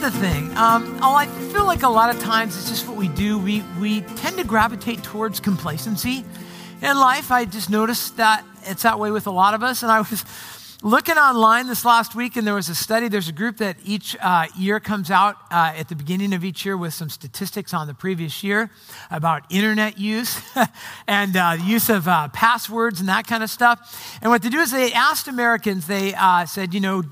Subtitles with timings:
[0.00, 0.56] the thing.
[0.56, 3.38] Um, oh, I feel like a lot of times it's just what we do.
[3.38, 6.24] We, we tend to gravitate towards complacency
[6.82, 7.32] in life.
[7.32, 9.82] I just noticed that it's that way with a lot of us.
[9.82, 10.22] And I was
[10.82, 13.08] looking online this last week, and there was a study.
[13.08, 16.64] There's a group that each uh, year comes out uh, at the beginning of each
[16.64, 18.70] year with some statistics on the previous year
[19.10, 20.40] about internet use
[21.08, 24.18] and uh, use of uh, passwords and that kind of stuff.
[24.22, 25.88] And what they do is they asked Americans.
[25.88, 27.02] They uh, said, you know,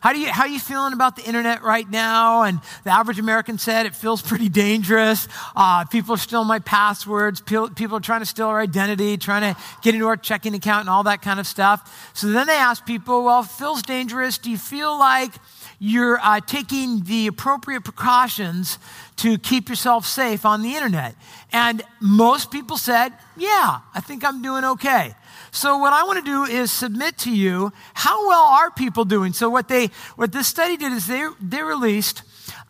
[0.00, 2.44] how do you how are you feeling about the internet right now?
[2.44, 5.28] And the average American said it feels pretty dangerous.
[5.54, 7.42] Uh, people are stealing my passwords.
[7.42, 10.88] People are trying to steal our identity, trying to get into our checking account and
[10.88, 12.10] all that kind of stuff.
[12.14, 14.38] So then they asked people people, well, feels dangerous.
[14.38, 15.32] Do you feel like
[15.80, 18.78] you're uh, taking the appropriate precautions
[19.16, 21.16] to keep yourself safe on the internet?
[21.50, 25.16] And most people said, yeah, I think I'm doing okay.
[25.50, 29.32] So what I want to do is submit to you how well are people doing.
[29.32, 32.22] So what they what this study did is they they released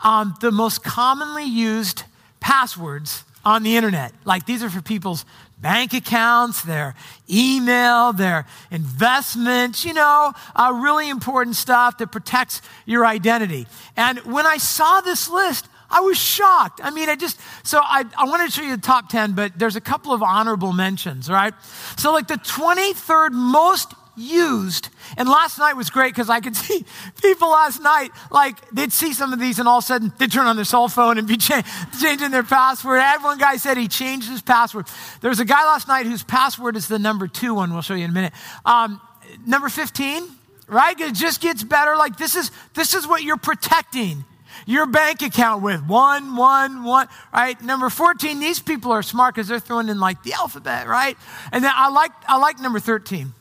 [0.02, 2.04] um, the most commonly used
[2.40, 4.14] passwords on the internet.
[4.24, 5.26] Like these are for people's
[5.60, 6.94] bank accounts, their
[7.28, 13.66] email, their investments, you know, uh, really important stuff that protects your identity.
[13.96, 16.80] And when I saw this list, I was shocked.
[16.82, 19.58] I mean, I just, so I, I wanted to show you the top 10, but
[19.58, 21.52] there's a couple of honorable mentions, right?
[21.96, 24.88] So, like the 23rd most used.
[25.16, 26.84] And last night was great because I could see
[27.22, 30.30] people last night, like they'd see some of these and all of a sudden they'd
[30.30, 31.62] turn on their cell phone and be cha-
[32.00, 33.00] changing their password.
[33.00, 34.86] I had one guy said he changed his password.
[35.20, 37.72] There was a guy last night whose password is the number two one.
[37.72, 38.32] We'll show you in a minute.
[38.64, 39.00] Um,
[39.46, 40.24] number 15,
[40.68, 40.98] right?
[41.00, 41.96] It just gets better.
[41.96, 44.24] Like this is, this is what you're protecting
[44.66, 47.60] your bank account with one, one, one, right?
[47.62, 51.16] Number 14, these people are smart because they're throwing in like the alphabet, right?
[51.52, 53.32] And then I like, I like number 13.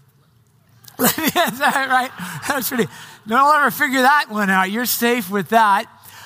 [1.59, 2.09] right?
[2.47, 2.87] That's pretty.
[3.27, 4.69] Don't ever figure that one out.
[4.71, 5.85] You're safe with that.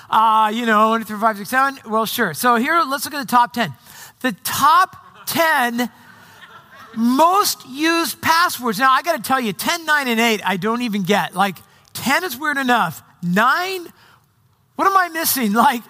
[0.10, 1.80] Uh, you know, one, three, five, six, seven.
[1.90, 2.34] Well, sure.
[2.34, 3.74] So here, let's look at the top 10.
[4.22, 5.90] The top 10
[6.96, 8.80] most used passwords.
[8.80, 11.36] Now, I got to tell you, 10, 9, and 8, I don't even get.
[11.36, 11.58] Like,
[11.94, 13.02] 10 is weird enough.
[13.22, 13.88] 9,
[14.76, 15.54] what am I missing?
[15.64, 15.84] Like,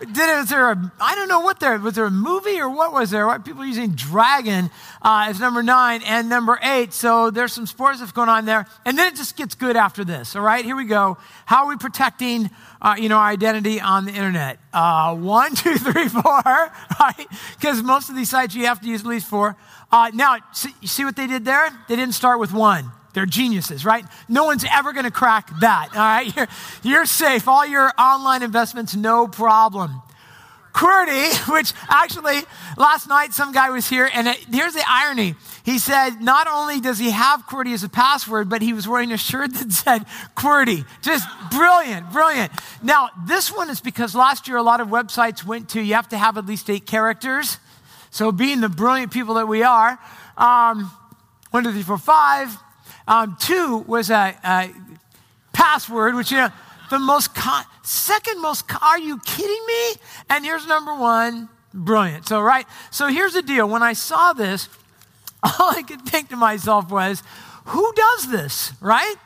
[0.00, 2.68] did it, was there a I don't know what there was there a movie or
[2.68, 3.26] what was there?
[3.26, 4.70] Why people using Dragon
[5.02, 6.92] uh, as number nine and number eight?
[6.94, 10.04] So there's some sports stuff going on there, and then it just gets good after
[10.04, 10.34] this.
[10.34, 11.18] All right, here we go.
[11.44, 12.50] How are we protecting
[12.80, 14.58] uh, you know our identity on the internet?
[14.72, 16.42] Uh, one, two, three, four.
[17.00, 17.26] Right,
[17.58, 19.56] because most of these sites you have to use at least four.
[19.92, 21.68] Uh, now, see, you see what they did there?
[21.88, 22.90] They didn't start with one.
[23.12, 24.04] They're geniuses, right?
[24.28, 26.36] No one's ever going to crack that, all right?
[26.36, 26.48] You're,
[26.82, 27.48] you're safe.
[27.48, 30.02] All your online investments, no problem.
[30.72, 32.40] QWERTY, which actually
[32.76, 35.34] last night some guy was here, and it, here's the irony.
[35.64, 39.12] He said not only does he have QWERTY as a password, but he was wearing
[39.12, 40.06] a shirt that said
[40.36, 40.84] QWERTY.
[41.02, 42.52] Just brilliant, brilliant.
[42.82, 46.08] Now, this one is because last year a lot of websites went to you have
[46.10, 47.58] to have at least eight characters.
[48.12, 49.98] So, being the brilliant people that we are,
[50.36, 50.90] um,
[51.50, 52.56] one, two, three, four, five,
[53.10, 54.70] um, two was a, a,
[55.52, 56.48] password, which, you know,
[56.90, 60.00] the most, con- second most, are you kidding me?
[60.30, 62.28] And here's number one, brilliant.
[62.28, 63.68] So, right, so here's the deal.
[63.68, 64.68] When I saw this,
[65.42, 67.22] all I could think to myself was,
[67.66, 69.16] who does this, right?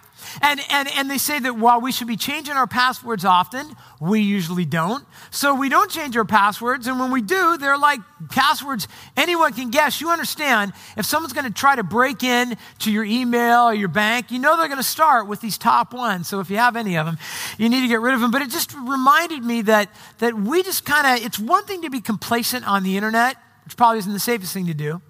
[0.41, 4.21] And, and, and they say that while we should be changing our passwords often, we
[4.21, 5.05] usually don't.
[5.31, 6.87] So we don't change our passwords.
[6.87, 10.01] And when we do, they're like passwords anyone can guess.
[10.01, 13.89] You understand, if someone's going to try to break in to your email or your
[13.89, 16.29] bank, you know they're going to start with these top ones.
[16.29, 17.19] So if you have any of them,
[17.59, 18.31] you need to get rid of them.
[18.31, 21.91] But it just reminded me that, that we just kind of, it's one thing to
[21.91, 25.01] be complacent on the internet, which probably isn't the safest thing to do.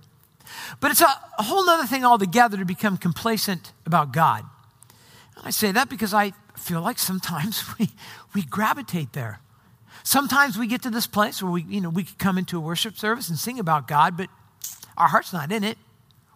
[0.80, 1.08] But it's a,
[1.38, 4.44] a whole other thing altogether to become complacent about God.
[5.42, 7.90] I say that because I feel like sometimes we,
[8.34, 9.40] we gravitate there.
[10.02, 12.60] Sometimes we get to this place where we, you know, we could come into a
[12.60, 14.28] worship service and sing about God, but
[14.96, 15.78] our heart's not in it.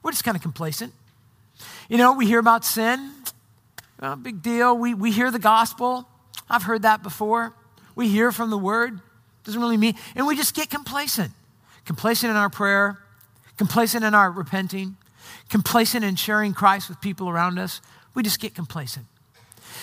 [0.03, 0.95] We're just kind of complacent.
[1.89, 3.13] You know, we hear about sin,
[4.01, 4.77] well, big deal.
[4.77, 6.09] We, we hear the gospel.
[6.49, 7.53] I've heard that before.
[7.95, 9.01] We hear from the word.
[9.45, 11.33] Doesn't really mean, and we just get complacent.
[11.85, 12.99] Complacent in our prayer,
[13.57, 14.97] complacent in our repenting,
[15.49, 17.81] complacent in sharing Christ with people around us
[18.19, 19.07] we just get complacent.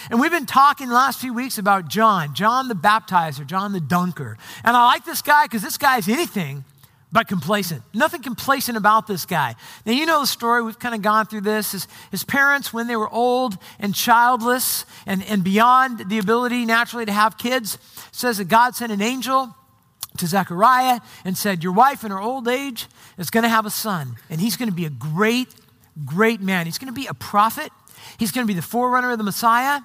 [0.09, 3.79] And we've been talking the last few weeks about John, John the baptizer, John the
[3.79, 4.37] dunker.
[4.65, 6.65] And I like this guy because this guy is anything
[7.13, 7.81] but complacent.
[7.93, 9.55] Nothing complacent about this guy.
[9.85, 10.61] Now, you know the story.
[10.61, 11.71] We've kind of gone through this.
[11.71, 17.05] His, his parents, when they were old and childless and, and beyond the ability naturally
[17.05, 17.77] to have kids,
[18.11, 19.55] says that God sent an angel
[20.17, 23.69] to Zechariah and said, Your wife in her old age is going to have a
[23.69, 25.55] son, and he's going to be a great,
[26.03, 26.65] great man.
[26.65, 27.71] He's going to be a prophet.
[28.17, 29.81] He's going to be the forerunner of the Messiah.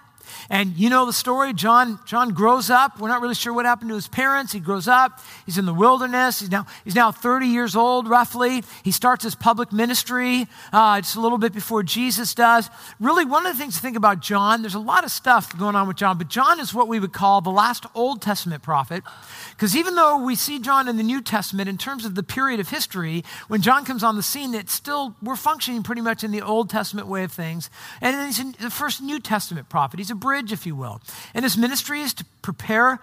[0.50, 1.55] And you know the story.
[1.55, 2.99] John, John grows up.
[2.99, 4.52] We're not really sure what happened to his parents.
[4.52, 5.20] He grows up.
[5.47, 6.41] He's in the wilderness.
[6.41, 8.64] He's now, he's now 30 years old, roughly.
[8.82, 12.69] He starts his public ministry uh, just a little bit before Jesus does.
[12.99, 15.76] Really, one of the things to think about John, there's a lot of stuff going
[15.76, 19.05] on with John, but John is what we would call the last Old Testament prophet.
[19.50, 22.58] Because even though we see John in the New Testament, in terms of the period
[22.58, 26.32] of history, when John comes on the scene, it's still, we're functioning pretty much in
[26.32, 27.70] the Old Testament way of things.
[28.00, 30.00] And then he's the first New Testament prophet.
[30.00, 31.01] He's a bridge, if you will.
[31.35, 33.01] And his ministry is to prepare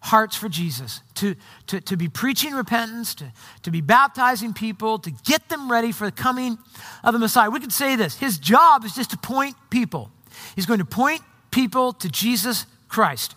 [0.00, 1.34] hearts for Jesus, to,
[1.66, 3.32] to, to be preaching repentance, to,
[3.62, 6.58] to be baptizing people, to get them ready for the coming
[7.04, 7.50] of the Messiah.
[7.50, 10.10] We could say this his job is just to point people.
[10.56, 13.34] He's going to point people to Jesus Christ.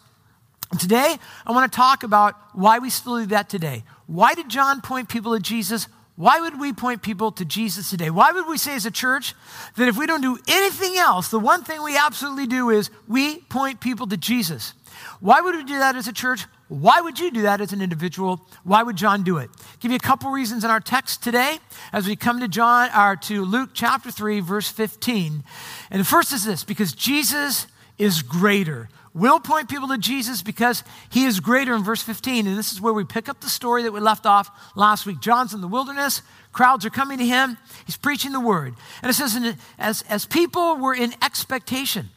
[0.72, 3.84] And today, I want to talk about why we still do that today.
[4.08, 5.88] Why did John point people to Jesus?
[6.16, 8.12] Why would we point people to Jesus today?
[8.12, 9.34] Why would we say as a church
[9.78, 13.40] that if we don't do anything else, the one thing we absolutely do is we
[13.42, 14.74] point people to Jesus?
[15.20, 16.46] Why would we do that as a church?
[16.68, 18.48] Why would you do that as an individual?
[18.64, 19.50] Why would John do it?
[19.80, 21.58] Give you a couple reasons in our text today
[21.92, 25.44] as we come to John or to Luke chapter 3 verse 15.
[25.90, 27.66] And the first is this because Jesus
[27.98, 32.48] is greater will point people to Jesus because he is greater in verse 15.
[32.48, 35.20] And this is where we pick up the story that we left off last week.
[35.20, 36.22] John's in the wilderness,
[36.52, 38.74] crowds are coming to him, he's preaching the word.
[39.02, 39.38] And it says,
[39.78, 42.10] as, as people were in expectation,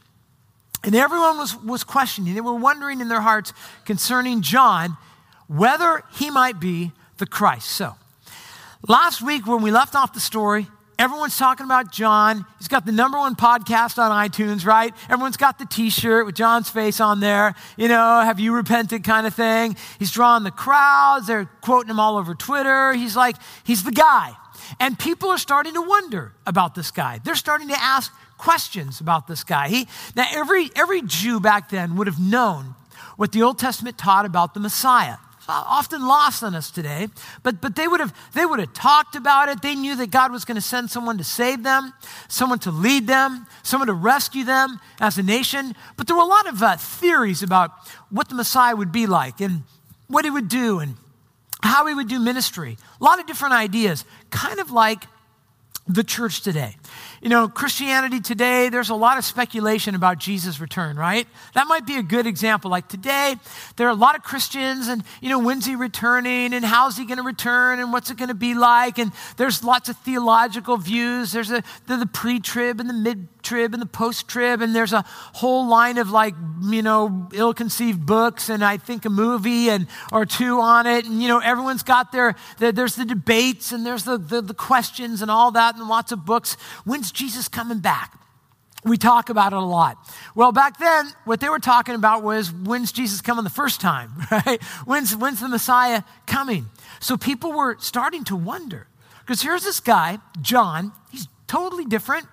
[0.84, 3.52] and everyone was, was questioning, they were wondering in their hearts
[3.84, 4.96] concerning John
[5.49, 7.69] whether he might be the Christ.
[7.69, 7.94] So,
[8.87, 12.46] last week when we left off the story, Everyone's talking about John.
[12.58, 14.94] He's got the number one podcast on iTunes, right?
[15.10, 17.54] Everyone's got the t shirt with John's face on there.
[17.76, 19.76] You know, have you repented kind of thing.
[19.98, 21.26] He's drawing the crowds.
[21.26, 22.94] They're quoting him all over Twitter.
[22.94, 24.32] He's like, he's the guy.
[24.81, 27.20] And people are starting to wonder about this guy.
[27.22, 29.69] They're starting to ask questions about this guy.
[29.69, 32.75] He, now, every, every Jew back then would have known
[33.16, 35.16] what the Old Testament taught about the Messiah
[35.48, 37.08] often lost on us today
[37.43, 39.62] but, but they would have they would have talked about it.
[39.62, 41.93] They knew that god was going to send someone to save them
[42.28, 45.75] someone to lead them someone to rescue them as a nation.
[45.96, 47.72] But there were a lot of uh, theories about
[48.10, 49.62] what the messiah would be like and
[50.08, 50.96] what he would do and
[51.62, 52.76] how he would do ministry.
[53.00, 55.06] A lot of different ideas kind of like
[55.88, 56.76] the church today
[57.26, 61.26] you know, Christianity today, there's a lot of speculation about Jesus' return, right?
[61.55, 62.70] That might be a good example.
[62.70, 63.34] Like today,
[63.75, 67.05] there are a lot of Christians, and, you know, when's he returning, and how's he
[67.05, 69.00] going to return, and what's it going to be like?
[69.00, 71.32] And there's lots of theological views.
[71.32, 74.75] There's a, the, the pre trib and the mid trib and the post trib, and
[74.75, 75.04] there's a
[75.34, 79.87] whole line of like, you know, ill conceived books, and I think a movie and
[80.12, 81.06] or two on it.
[81.06, 85.22] And, you know, everyone's got their, there's the debates, and there's the, the, the questions
[85.22, 86.54] and all that, and lots of books.
[86.84, 88.19] When's Jesus coming back?
[88.84, 89.99] We talk about it a lot.
[90.34, 94.12] Well, back then, what they were talking about was when's Jesus coming the first time,
[94.31, 94.62] right?
[94.84, 96.66] When's, when's the Messiah coming?
[97.00, 98.87] So people were starting to wonder.
[99.20, 102.28] Because here's this guy, John, he's totally different.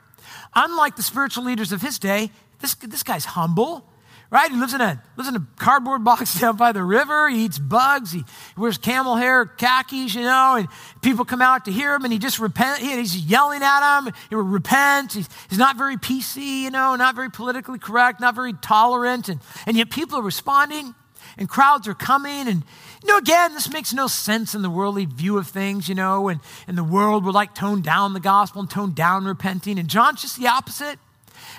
[0.55, 3.85] Unlike the spiritual leaders of his day, this, this guy's humble,
[4.29, 4.49] right?
[4.49, 7.29] He lives in, a, lives in a cardboard box down by the river.
[7.29, 8.11] He eats bugs.
[8.11, 8.23] He
[8.57, 10.67] wears camel hair khakis, you know, and
[11.01, 12.81] people come out to hear him and he just repent.
[12.81, 14.13] He's yelling at them.
[14.29, 15.13] He will repent.
[15.13, 19.29] He's, he's not very PC, you know, not very politically correct, not very tolerant.
[19.29, 20.95] And, and yet people are responding
[21.37, 22.63] and crowds are coming and
[23.07, 26.39] know, again, this makes no sense in the worldly view of things, you know, and,
[26.67, 29.79] and the world would like tone down the gospel and tone down repenting.
[29.79, 30.99] And John's just the opposite.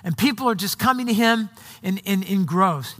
[0.03, 1.51] And people are just coming to him
[1.83, 2.95] in, in, in groves.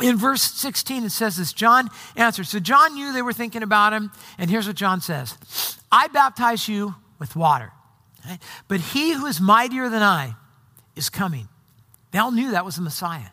[0.00, 2.46] In verse 16, it says this John answered.
[2.46, 4.10] So John knew they were thinking about him.
[4.38, 5.36] And here's what John says
[5.92, 7.72] I baptize you with water,
[8.26, 8.38] right?
[8.68, 10.34] but he who is mightier than I
[10.96, 11.48] is coming.
[12.12, 13.28] They all knew that was the Messiah.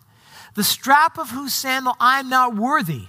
[0.56, 3.08] The strap of whose sandal I am not worthy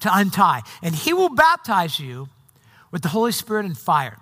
[0.00, 0.62] to untie.
[0.82, 2.28] And he will baptize you
[2.90, 4.18] with the Holy Spirit and fire.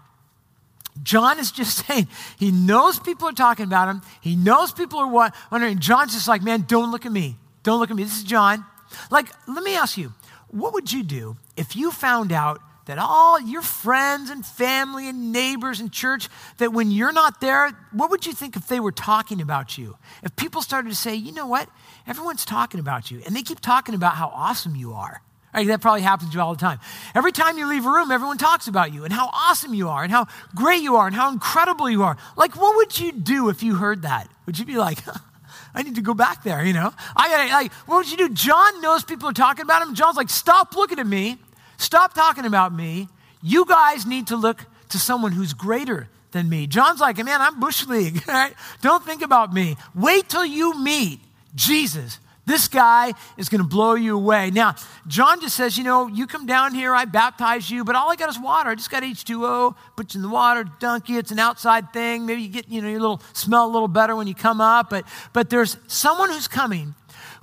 [1.02, 2.08] John is just saying,
[2.38, 4.02] he knows people are talking about him.
[4.20, 5.78] He knows people are wondering.
[5.78, 7.36] John's just like, man, don't look at me.
[7.62, 8.04] Don't look at me.
[8.04, 8.64] This is John.
[9.10, 10.12] Like, let me ask you,
[10.48, 15.30] what would you do if you found out that all your friends and family and
[15.30, 18.92] neighbors and church, that when you're not there, what would you think if they were
[18.92, 19.98] talking about you?
[20.22, 21.68] If people started to say, you know what?
[22.06, 25.20] Everyone's talking about you, and they keep talking about how awesome you are.
[25.66, 26.78] That probably happens to you all the time.
[27.14, 30.02] Every time you leave a room, everyone talks about you and how awesome you are
[30.02, 32.16] and how great you are and how incredible you are.
[32.36, 34.28] Like, what would you do if you heard that?
[34.46, 34.98] Would you be like,
[35.74, 36.92] I need to go back there, you know?
[37.16, 38.28] I gotta, like, what would you do?
[38.30, 39.94] John knows people are talking about him.
[39.94, 41.38] John's like, stop looking at me.
[41.76, 43.08] Stop talking about me.
[43.42, 46.66] You guys need to look to someone who's greater than me.
[46.66, 48.52] John's like, man, I'm Bush League, right?
[48.82, 49.76] Don't think about me.
[49.94, 51.20] Wait till you meet
[51.54, 52.18] Jesus.
[52.48, 54.50] This guy is going to blow you away.
[54.50, 54.74] Now,
[55.06, 58.16] John just says, you know, you come down here, I baptize you, but all I
[58.16, 58.70] got is water.
[58.70, 61.18] I just got H2O, put you in the water, dunk you.
[61.18, 62.24] It's an outside thing.
[62.24, 64.88] Maybe you get, you know, your little smell a little better when you come up.
[64.88, 66.94] But, but there's someone who's coming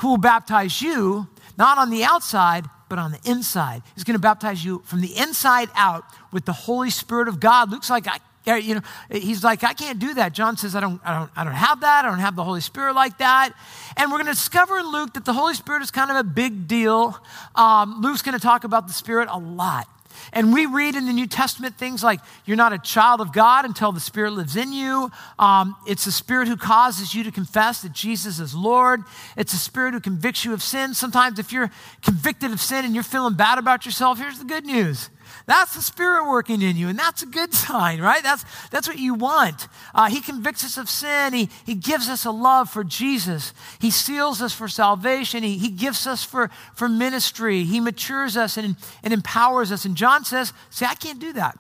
[0.02, 3.84] who will baptize you, not on the outside, but on the inside.
[3.94, 7.70] He's going to baptize you from the inside out with the Holy Spirit of God.
[7.70, 10.34] Looks like I you know, he's like, I can't do that.
[10.34, 12.06] John says, I don't, I don't, I don't have that.
[12.06, 13.54] I don't have the Holy Spirit like that.
[13.98, 16.24] And we're going to discover in Luke that the Holy Spirit is kind of a
[16.24, 17.18] big deal.
[17.56, 19.88] Um, Luke's going to talk about the Spirit a lot.
[20.34, 23.66] And we read in the New Testament things like, you're not a child of God
[23.66, 25.12] until the Spirit lives in you.
[25.38, 29.04] Um, it's the Spirit who causes you to confess that Jesus is Lord.
[29.38, 30.94] It's the Spirit who convicts you of sin.
[30.94, 31.72] Sometimes, if you're
[32.02, 35.10] convicted of sin and you're feeling bad about yourself, here's the good news
[35.46, 38.24] that's the Spirit working in you, and that's a good sign, right?
[38.24, 39.68] That's, that's what you want.
[39.94, 41.34] Uh, he convicts us of sin.
[41.34, 43.54] He, he gives us a love for Jesus.
[43.80, 45.44] He seals us for salvation.
[45.44, 47.64] He, he gives us for, for ministry.
[47.64, 49.86] He matures us and, and empowers us.
[49.86, 51.58] And John says, See, I can't do that.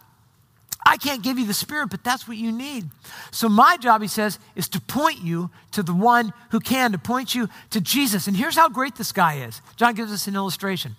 [0.88, 2.86] I can't give you the Spirit, but that's what you need.
[3.32, 7.00] So, my job, he says, is to point you to the one who can, to
[7.00, 8.28] point you to Jesus.
[8.28, 9.62] And here's how great this guy is.
[9.78, 10.96] John gives us an illustration.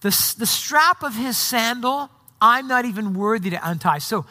[0.00, 3.98] The, the strap of his sandal I'm not even worthy to untie.
[3.98, 4.24] So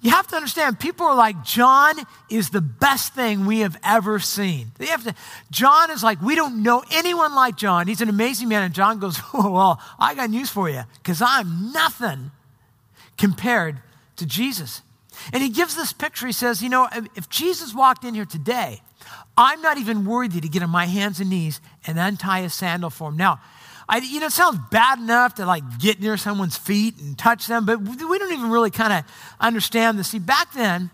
[0.00, 1.94] you have to understand, people are like, John
[2.30, 4.68] is the best thing we have ever seen.
[4.78, 5.14] They have to,
[5.50, 7.88] John is like, we don't know anyone like John.
[7.88, 8.62] He's an amazing man.
[8.62, 12.30] And John goes, oh, Well, I got news for you, because I'm nothing
[13.16, 13.80] compared
[14.16, 14.82] to Jesus.
[15.32, 16.26] And he gives this picture.
[16.26, 18.80] He says, You know, if Jesus walked in here today,
[19.36, 22.90] I'm not even worthy to get on my hands and knees and untie a sandal
[22.90, 23.16] for him.
[23.16, 23.40] Now,
[23.88, 27.46] I, you know, it sounds bad enough to like get near someone's feet and touch
[27.46, 29.04] them, but we don't even really kind of
[29.40, 30.08] understand this.
[30.08, 30.90] See, back then,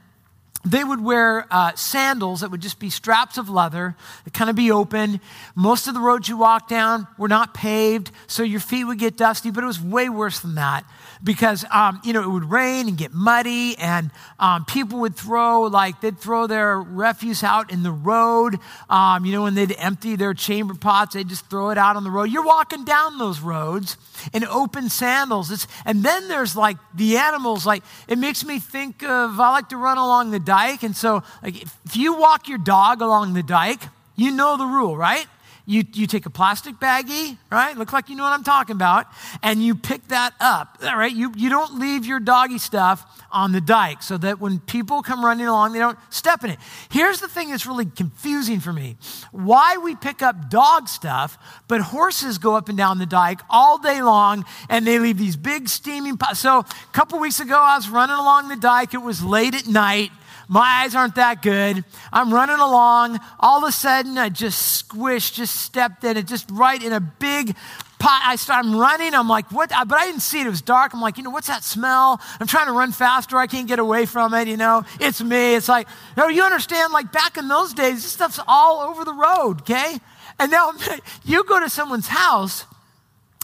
[0.65, 4.57] they would wear uh, sandals that would just be straps of leather that kind of
[4.57, 5.21] be open.
[5.55, 9.17] Most of the roads you walk down were not paved, so your feet would get
[9.17, 10.85] dusty, but it was way worse than that
[11.23, 15.63] because, um, you know, it would rain and get muddy, and um, people would throw,
[15.63, 18.59] like, they'd throw their refuse out in the road.
[18.91, 22.05] Um, you know, when they'd empty their chamber pots, they'd just throw it out on
[22.05, 22.25] the road.
[22.25, 23.97] You're walking down those roads
[24.35, 25.51] in open sandals.
[25.51, 27.65] It's, and then there's, like, the animals.
[27.65, 31.23] Like, it makes me think of, I like to run along the dike, and so,
[31.43, 33.83] like, if you walk your dog along the dike,
[34.17, 35.27] you know the rule, right?
[35.67, 37.75] You, you take a plastic baggie, right?
[37.75, 39.07] Looks like you know what I'm talking about,
[39.43, 41.13] and you pick that up, right?
[41.13, 45.25] You, you don't leave your doggy stuff on the dike so that when people come
[45.25, 46.59] running along, they don't step in it.
[46.91, 48.97] Here's the thing that's really confusing for me
[49.33, 53.79] why we pick up dog stuff, but horses go up and down the dike all
[53.79, 56.41] day long and they leave these big steaming pots.
[56.41, 59.67] So a couple weeks ago, I was running along the dike, it was late at
[59.67, 60.11] night.
[60.49, 61.85] My eyes aren't that good.
[62.13, 63.19] I'm running along.
[63.41, 67.01] All of a sudden, I just squished, just stepped in it, just right in a
[67.01, 67.57] big
[67.99, 68.23] pot.
[68.25, 69.15] I start, I'm running.
[69.15, 69.71] I'm like, what?
[69.71, 70.47] But I didn't see it.
[70.47, 70.93] It was dark.
[70.93, 72.21] I'm like, you know, what's that smell?
[72.39, 73.37] I'm trying to run faster.
[73.37, 74.49] I can't get away from it.
[74.49, 75.55] You know, it's me.
[75.55, 79.15] It's like, know, you understand, like back in those days, this stuff's all over the
[79.15, 79.99] road, okay?
[80.39, 80.73] And now
[81.25, 82.67] you go to someone's house,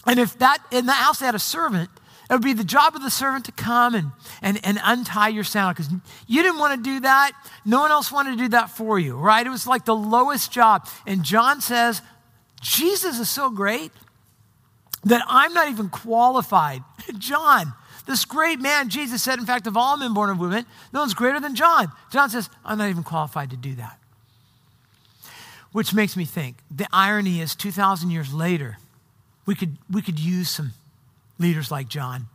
[0.05, 1.89] and if that, in the house they had a servant,
[2.31, 5.43] it would be the job of the servant to come and, and, and untie your
[5.43, 5.91] sandal because
[6.27, 7.33] you didn't want to do that.
[7.65, 9.45] No one else wanted to do that for you, right?
[9.45, 10.87] It was like the lowest job.
[11.05, 12.01] And John says,
[12.61, 13.91] Jesus is so great
[15.03, 16.85] that I'm not even qualified.
[17.17, 17.73] John,
[18.07, 21.13] this great man, Jesus said, in fact, of all men born of women, no one's
[21.13, 21.91] greater than John.
[22.13, 23.99] John says, I'm not even qualified to do that.
[25.73, 28.77] Which makes me think the irony is 2,000 years later,
[29.45, 30.71] we could, we could use some
[31.41, 32.27] leaders like John.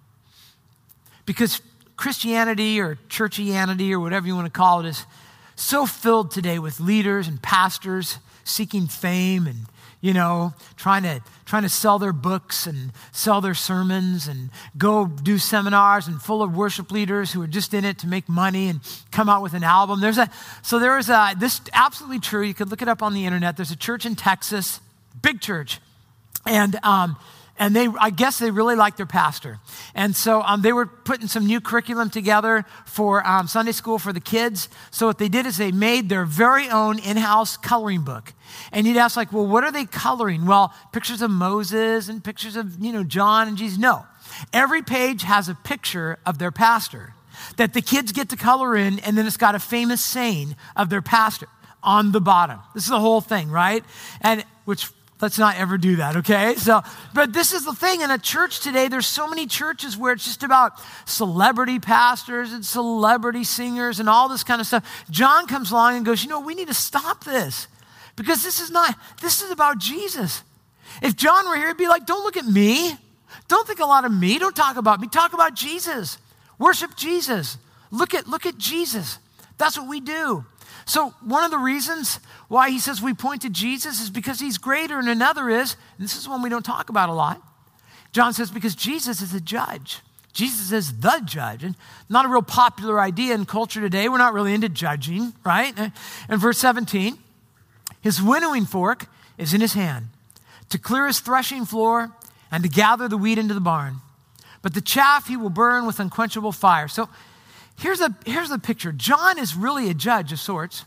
[1.24, 1.60] Because
[1.96, 5.06] Christianity or churchianity or whatever you want to call it is
[5.54, 9.60] so filled today with leaders and pastors seeking fame and
[10.02, 15.06] you know trying to trying to sell their books and sell their sermons and go
[15.06, 18.68] do seminars and full of worship leaders who are just in it to make money
[18.68, 20.00] and come out with an album.
[20.00, 20.30] There's a
[20.62, 22.42] so there is a this absolutely true.
[22.42, 23.56] You could look it up on the internet.
[23.56, 24.80] There's a church in texas
[25.22, 25.80] big church.
[26.46, 27.16] And um,
[27.58, 29.58] and they i guess they really liked their pastor.
[29.94, 34.12] And so um, they were putting some new curriculum together for um, sunday school for
[34.12, 34.68] the kids.
[34.90, 38.32] So what they did is they made their very own in-house coloring book.
[38.72, 40.46] And you'd ask like well what are they coloring?
[40.46, 43.78] Well pictures of moses and pictures of you know john and jesus.
[43.78, 44.06] No.
[44.52, 47.14] Every page has a picture of their pastor
[47.56, 50.90] that the kids get to color in and then it's got a famous saying of
[50.90, 51.48] their pastor
[51.82, 52.58] on the bottom.
[52.74, 53.84] This is the whole thing right?
[54.20, 56.56] And which Let's not ever do that, okay?
[56.56, 56.82] So,
[57.14, 60.26] but this is the thing in a church today, there's so many churches where it's
[60.26, 60.72] just about
[61.06, 65.06] celebrity pastors and celebrity singers and all this kind of stuff.
[65.08, 67.66] John comes along and goes, You know, we need to stop this
[68.14, 70.42] Because this is not, this is about Jesus.
[71.02, 72.96] If John were here, he'd be like, don't look at me.
[73.48, 74.38] Don't think a lot of me.
[74.38, 75.08] Don't talk about me.
[75.08, 76.18] Talk about Jesus.
[76.58, 77.58] Worship Jesus.
[77.90, 79.18] Look at, look at Jesus.
[79.58, 80.44] That's what we do.
[80.86, 84.56] So, one of the reasons why he says we point to Jesus is because he's
[84.56, 87.42] greater, and another is, and this is one we don't talk about a lot.
[88.12, 90.00] John says, because Jesus is a judge.
[90.32, 91.64] Jesus is the judge.
[91.64, 91.74] And
[92.08, 94.08] not a real popular idea in culture today.
[94.08, 95.74] We're not really into judging, right?
[95.76, 97.18] And verse 17,
[98.00, 100.06] his winnowing fork is in his hand
[100.68, 102.12] to clear his threshing floor
[102.50, 103.96] and to gather the wheat into the barn.
[104.62, 106.88] But the chaff he will burn with unquenchable fire.
[106.88, 107.08] So
[107.78, 110.84] here's a, here's the picture John is really a judge of sorts.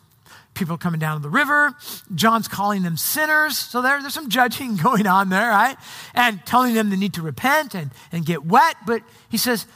[0.55, 1.73] People coming down to the river.
[2.13, 3.57] John's calling them sinners.
[3.57, 5.77] So there, there's some judging going on there, right?
[6.13, 8.75] And telling them they need to repent and, and get wet.
[8.85, 9.67] But he says,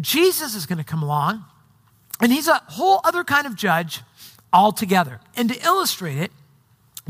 [0.00, 1.44] Jesus is going to come along,
[2.20, 4.02] and he's a whole other kind of judge
[4.52, 5.20] altogether.
[5.36, 6.30] And to illustrate it,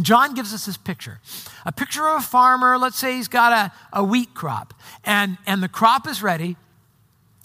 [0.00, 1.20] John gives us this picture
[1.66, 2.78] a picture of a farmer.
[2.78, 4.72] Let's say he's got a, a wheat crop,
[5.04, 6.56] and, and the crop is ready.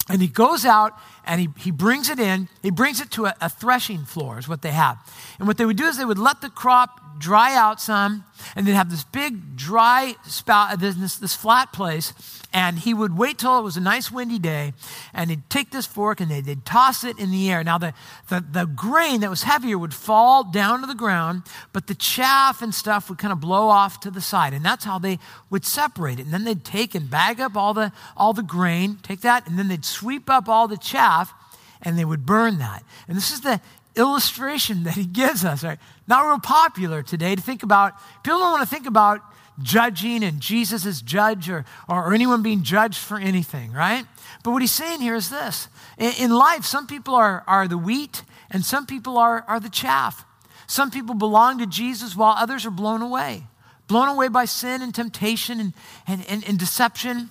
[0.08, 0.94] And he goes out
[1.26, 2.48] and he, he brings it in.
[2.62, 4.98] He brings it to a, a threshing floor, is what they have.
[5.40, 8.24] And what they would do is they would let the crop dry out some,
[8.56, 12.14] and they'd have this big dry spout, this, this flat place,
[12.54, 14.74] and he would wait till it was a nice windy day,
[15.14, 17.64] and he'd take this fork and they'd, they'd toss it in the air.
[17.64, 17.94] Now, the,
[18.30, 21.44] the, the grain that was heavier would fall down to the ground,
[21.74, 24.86] but the chaff and stuff would kind of blow off to the side, and that's
[24.86, 25.20] how they
[25.50, 26.24] would separate it.
[26.24, 29.58] And then they'd take and bag up all the, all the grain, take that, and
[29.58, 31.34] then they'd sweep up all the chaff,
[31.82, 32.84] and they would burn that.
[33.08, 33.62] And this is the
[33.96, 35.64] illustration that he gives us.
[35.64, 35.80] Right?
[36.08, 37.94] Not real popular today to think about.
[38.24, 39.22] People don't want to think about
[39.62, 44.06] judging and Jesus as judge or, or, anyone being judged for anything, right?
[44.44, 47.78] But what he's saying here is this in, in life, some people are, are the
[47.78, 50.26] wheat and some people are, are the chaff.
[50.68, 53.44] Some people belong to Jesus while others are blown away,
[53.88, 55.74] blown away by sin and temptation and,
[56.08, 57.30] and, and, and deception.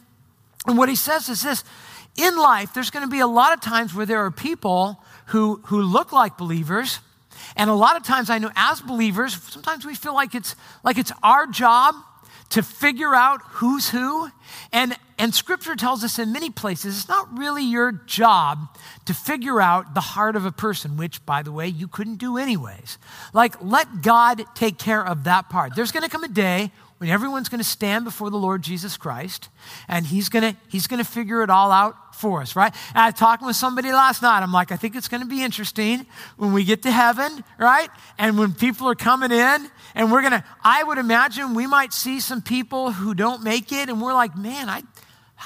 [0.66, 1.64] And what he says is this
[2.16, 5.60] in life, there's going to be a lot of times where there are people who,
[5.66, 7.00] who look like believers.
[7.56, 10.98] And a lot of times I know as believers, sometimes we feel like it's like
[10.98, 11.94] it's our job
[12.50, 14.30] to figure out who's who.
[14.72, 18.68] And, and scripture tells us in many places it's not really your job
[19.06, 22.38] to figure out the heart of a person, which, by the way, you couldn't do
[22.38, 22.98] anyways.
[23.32, 25.74] Like, let God take care of that part.
[25.74, 28.96] There's going to come a day when everyone's going to stand before the Lord Jesus
[28.96, 29.48] Christ
[29.88, 32.72] and he's going to he's going to figure it all out for us, right?
[32.90, 34.42] And I was talking with somebody last night.
[34.42, 37.88] I'm like, I think it's going to be interesting when we get to heaven, right?
[38.18, 41.92] And when people are coming in and we're going to I would imagine we might
[41.92, 44.82] see some people who don't make it and we're like, "Man, I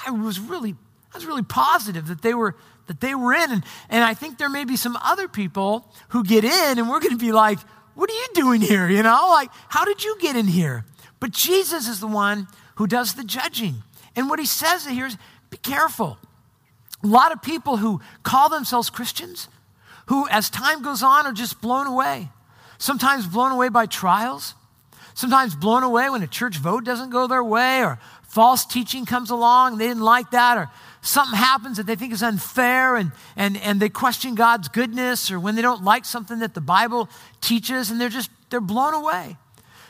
[0.06, 0.76] I was really
[1.14, 2.56] I was really positive that they were
[2.88, 6.24] that they were in and, and I think there may be some other people who
[6.24, 7.58] get in and we're going to be like,
[7.94, 9.28] "What are you doing here?" You know?
[9.30, 10.84] Like, "How did you get in here?"
[11.20, 13.82] But Jesus is the one who does the judging.
[14.14, 15.16] And what he says here is
[15.50, 16.18] be careful.
[17.02, 19.48] A lot of people who call themselves Christians,
[20.06, 22.28] who as time goes on are just blown away.
[22.78, 24.54] Sometimes blown away by trials,
[25.14, 29.30] sometimes blown away when a church vote doesn't go their way, or false teaching comes
[29.30, 33.56] along, they didn't like that, or something happens that they think is unfair and, and,
[33.58, 37.08] and they question God's goodness, or when they don't like something that the Bible
[37.40, 39.36] teaches, and they're just they're blown away.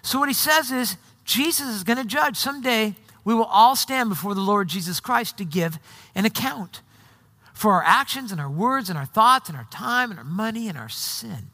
[0.02, 0.96] So what he says is
[1.28, 2.36] Jesus is going to judge.
[2.36, 5.78] Someday we will all stand before the Lord Jesus Christ to give
[6.14, 6.80] an account
[7.52, 10.68] for our actions and our words and our thoughts and our time and our money
[10.68, 11.50] and our sin.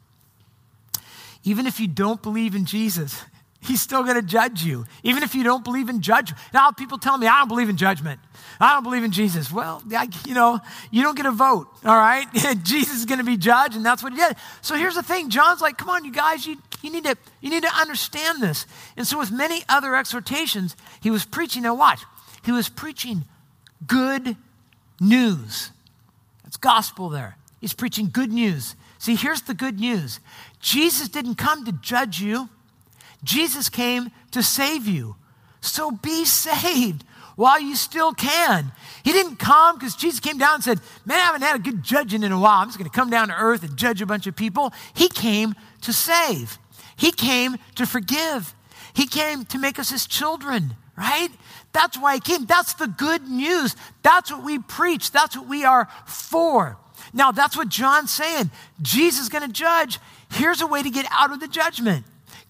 [1.43, 3.21] Even if you don't believe in Jesus,
[3.65, 6.39] He's still going to judge you, even if you don't believe in judgment.
[6.53, 8.19] Now, people tell me, I don't believe in judgment.
[8.59, 9.51] I don't believe in Jesus.
[9.51, 10.59] Well, I, you know,
[10.91, 12.27] you don't get a vote, all right?
[12.63, 14.35] Jesus is going to be judged, and that's what he did.
[14.61, 17.49] So here's the thing John's like, come on, you guys, you, you, need to, you
[17.49, 18.65] need to understand this.
[18.95, 21.63] And so, with many other exhortations, he was preaching.
[21.63, 22.01] Now, watch,
[22.43, 23.25] he was preaching
[23.85, 24.37] good
[24.99, 25.71] news.
[26.43, 27.37] That's gospel there.
[27.59, 28.75] He's preaching good news.
[28.99, 30.19] See, here's the good news
[30.59, 32.49] Jesus didn't come to judge you.
[33.23, 35.15] Jesus came to save you.
[35.61, 37.03] So be saved
[37.35, 38.71] while you still can.
[39.03, 41.83] He didn't come because Jesus came down and said, Man, I haven't had a good
[41.83, 42.61] judging in a while.
[42.61, 44.73] I'm just going to come down to earth and judge a bunch of people.
[44.93, 46.57] He came to save,
[46.95, 48.53] He came to forgive,
[48.93, 51.29] He came to make us His children, right?
[51.73, 52.45] That's why He came.
[52.45, 53.75] That's the good news.
[54.01, 56.77] That's what we preach, that's what we are for.
[57.13, 58.51] Now, that's what John's saying.
[58.81, 59.99] Jesus is going to judge.
[60.31, 62.05] Here's a way to get out of the judgment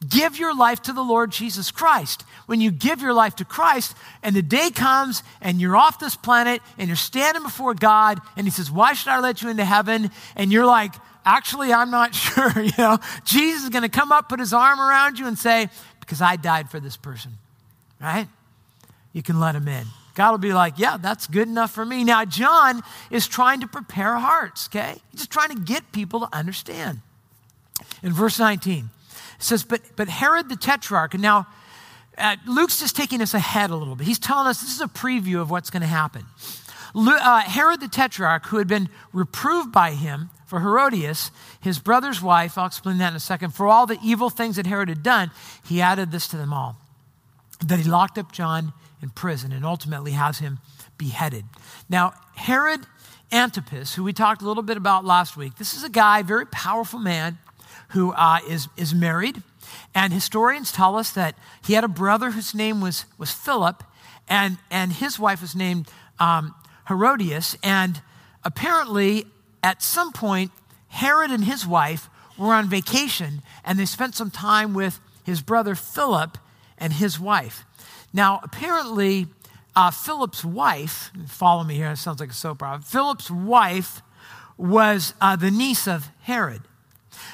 [0.08, 2.26] give your life to the Lord Jesus Christ.
[2.46, 6.16] When you give your life to Christ, and the day comes and you're off this
[6.16, 9.66] planet and you're standing before God, and He says, Why should I let you into
[9.66, 10.12] heaven?
[10.36, 10.94] And you're like,
[11.26, 12.52] actually, I'm not sure.
[12.62, 15.70] You know, Jesus is going to come up, put his arm around you, and say,
[16.00, 17.34] Because I died for this person,
[18.00, 18.28] right?
[19.14, 19.86] You can let him in.
[20.14, 22.04] God will be like, Yeah, that's good enough for me.
[22.04, 24.96] Now, John is trying to prepare hearts, okay?
[25.12, 27.02] He's just trying to get people to understand.
[28.02, 31.48] In verse 19, it says, But, but Herod the Tetrarch, and now
[32.18, 34.08] uh, Luke's just taking us ahead a little bit.
[34.08, 36.26] He's telling us this is a preview of what's going to happen.
[36.96, 42.58] Uh, Herod the Tetrarch, who had been reproved by him for Herodias, his brother's wife,
[42.58, 45.32] I'll explain that in a second, for all the evil things that Herod had done,
[45.64, 46.78] he added this to them all
[47.68, 50.60] that he locked up John in prison and ultimately has him
[50.98, 51.46] beheaded.
[51.90, 52.82] Now, Herod
[53.32, 56.46] Antipas, who we talked a little bit about last week, this is a guy, very
[56.46, 57.38] powerful man,
[57.90, 59.42] who uh, is is married.
[59.94, 63.84] And historians tell us that he had a brother whose name was, was Philip,
[64.28, 65.88] and, and his wife was named
[66.20, 66.56] um,
[66.88, 67.58] Herodias.
[67.64, 68.02] And
[68.44, 69.26] apparently,
[69.66, 70.52] at some point,
[70.90, 75.74] Herod and his wife were on vacation, and they spent some time with his brother
[75.74, 76.38] Philip
[76.78, 77.66] and his wife.
[78.14, 79.26] Now, apparently,
[79.76, 82.86] uh, Philip's wife, follow me here, it sounds like a soap opera.
[82.86, 84.04] Philip's wife
[84.56, 86.62] was uh, the niece of Herod.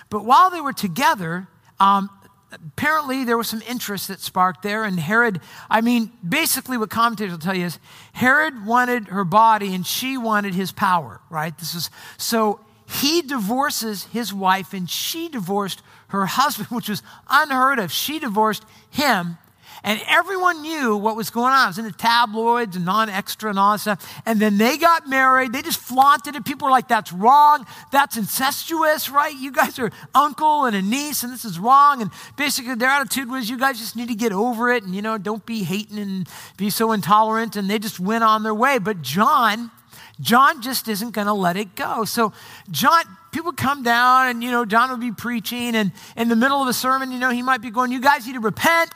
[0.09, 1.49] But while they were together,
[1.81, 2.09] um,
[2.51, 4.83] apparently there was some interest that sparked there.
[4.83, 7.79] And Herod, I mean, basically what commentators will tell you is
[8.13, 11.57] Herod wanted her body and she wanted his power, right?
[11.57, 17.79] This is so he divorces his wife and she divorced her husband, which was unheard
[17.79, 17.91] of.
[17.91, 19.37] She divorced him
[19.83, 21.65] and everyone knew what was going on.
[21.65, 24.21] It was in the tabloids and non extra and all that stuff.
[24.25, 25.53] And then they got married.
[25.53, 26.45] They just flaunted it.
[26.45, 27.65] People were like, that's wrong.
[27.91, 29.35] That's incestuous, right?
[29.35, 32.01] You guys are uncle and a niece, and this is wrong.
[32.01, 35.01] And basically, their attitude was, you guys just need to get over it and, you
[35.01, 37.55] know, don't be hating and be so intolerant.
[37.55, 38.77] And they just went on their way.
[38.77, 39.71] But John,
[40.19, 42.05] John just isn't going to let it go.
[42.05, 42.33] So,
[42.69, 46.61] John, people come down and, you know, John would be preaching, and in the middle
[46.61, 48.91] of a sermon, you know, he might be going, You guys need to repent.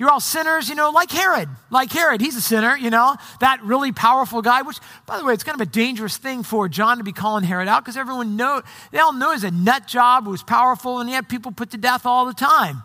[0.00, 1.50] You're all sinners, you know, like Herod.
[1.68, 5.34] Like Herod, he's a sinner, you know, that really powerful guy, which, by the way,
[5.34, 8.34] it's kind of a dangerous thing for John to be calling Herod out because everyone
[8.34, 11.52] know, they all know he's a nut job who was powerful and he had people
[11.52, 12.82] put to death all the time.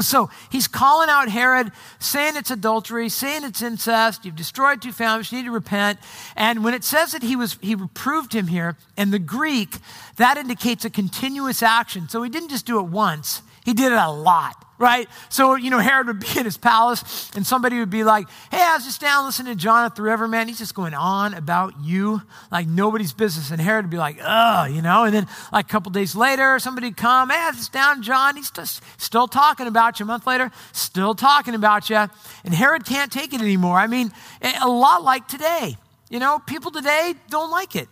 [0.00, 4.26] So he's calling out Herod, saying it's adultery, saying it's incest.
[4.26, 5.32] You've destroyed two families.
[5.32, 5.98] You need to repent.
[6.36, 9.78] And when it says that he was, he reproved him here in the Greek,
[10.18, 12.06] that indicates a continuous action.
[12.10, 13.40] So he didn't just do it once.
[13.64, 15.08] He did it a lot right?
[15.28, 18.62] So, you know, Herod would be in his palace and somebody would be like, hey,
[18.62, 20.48] I was just down listening to John at the river, man.
[20.48, 23.50] He's just going on about you like nobody's business.
[23.50, 26.58] And Herod would be like, oh, you know, and then like a couple days later,
[26.58, 28.36] somebody would come, hey, I was just down, John.
[28.36, 30.04] He's just still talking about you.
[30.04, 32.06] A month later, still talking about you.
[32.44, 33.78] And Herod can't take it anymore.
[33.78, 34.10] I mean,
[34.42, 35.76] a lot like today.
[36.10, 37.88] You know, people today don't like it.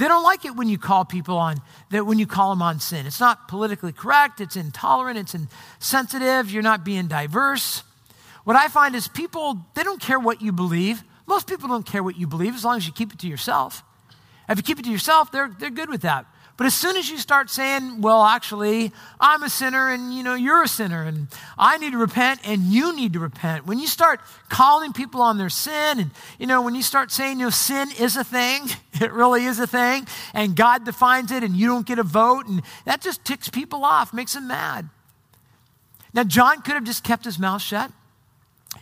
[0.00, 1.60] They don't like it when you call people on
[1.90, 3.04] that when you call them on sin.
[3.04, 7.82] It's not politically correct, it's intolerant, it's insensitive, you're not being diverse.
[8.44, 11.02] What I find is people, they don't care what you believe.
[11.26, 13.82] Most people don't care what you believe as long as you keep it to yourself.
[14.48, 16.24] If you keep it to yourself, they're, they're good with that.
[16.60, 20.34] But as soon as you start saying, well, actually, I'm a sinner and, you know,
[20.34, 23.86] you're a sinner and I need to repent and you need to repent, when you
[23.86, 24.20] start
[24.50, 27.88] calling people on their sin and, you know, when you start saying, you know, sin
[27.98, 28.68] is a thing,
[29.00, 32.46] it really is a thing, and God defines it and you don't get a vote,
[32.46, 34.90] and that just ticks people off, makes them mad.
[36.12, 37.90] Now, John could have just kept his mouth shut.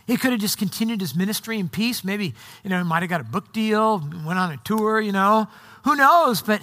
[0.05, 2.03] He could have just continued his ministry in peace.
[2.03, 5.13] Maybe, you know, he might have got a book deal, went on a tour, you
[5.13, 5.47] know.
[5.85, 6.41] Who knows?
[6.41, 6.61] But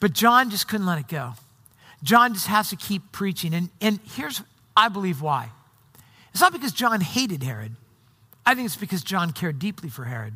[0.00, 1.34] but John just couldn't let it go.
[2.02, 3.54] John just has to keep preaching.
[3.54, 4.42] And, and here's,
[4.76, 5.50] I believe, why.
[6.32, 7.76] It's not because John hated Herod.
[8.46, 10.34] I think it's because John cared deeply for Herod.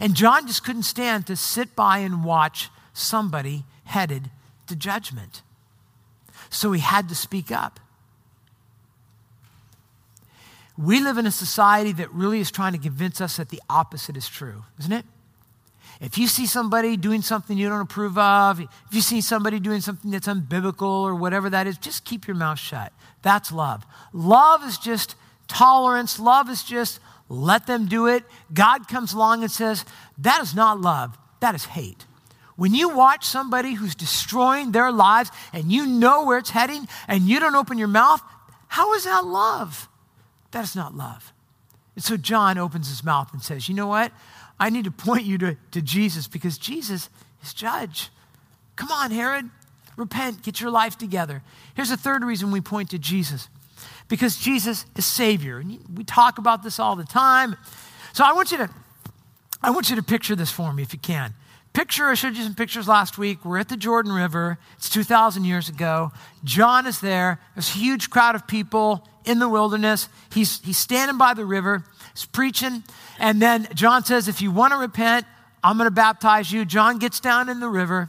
[0.00, 4.30] And John just couldn't stand to sit by and watch somebody headed
[4.66, 5.42] to judgment.
[6.50, 7.80] So he had to speak up.
[10.78, 14.16] We live in a society that really is trying to convince us that the opposite
[14.16, 15.04] is true, isn't it?
[16.00, 19.80] If you see somebody doing something you don't approve of, if you see somebody doing
[19.80, 22.92] something that's unbiblical or whatever that is, just keep your mouth shut.
[23.22, 23.84] That's love.
[24.12, 25.16] Love is just
[25.48, 26.20] tolerance.
[26.20, 28.24] Love is just let them do it.
[28.52, 29.84] God comes along and says,
[30.18, 32.06] that is not love, that is hate.
[32.56, 37.24] When you watch somebody who's destroying their lives and you know where it's heading and
[37.24, 38.22] you don't open your mouth,
[38.68, 39.88] how is that love?
[40.52, 41.32] That is not love.
[41.94, 44.12] And so John opens his mouth and says, You know what?
[44.58, 47.10] I need to point you to, to Jesus because Jesus
[47.42, 48.10] is judge.
[48.76, 49.50] Come on, Herod,
[49.96, 51.42] repent, get your life together.
[51.74, 53.48] Here's a third reason we point to Jesus
[54.08, 55.58] because Jesus is Savior.
[55.58, 57.56] And we talk about this all the time.
[58.12, 58.70] So I want you to,
[59.62, 61.34] I want you to picture this for me if you can.
[61.72, 63.44] picture, I showed you some pictures last week.
[63.44, 64.58] We're at the Jordan River.
[64.76, 66.12] It's 2,000 years ago.
[66.44, 67.40] John is there.
[67.54, 70.08] There's a huge crowd of people in the wilderness.
[70.32, 71.84] He's, he's standing by the river.
[72.24, 72.82] Preaching.
[73.18, 75.26] And then John says, If you want to repent,
[75.62, 76.64] I'm going to baptize you.
[76.64, 78.08] John gets down in the river.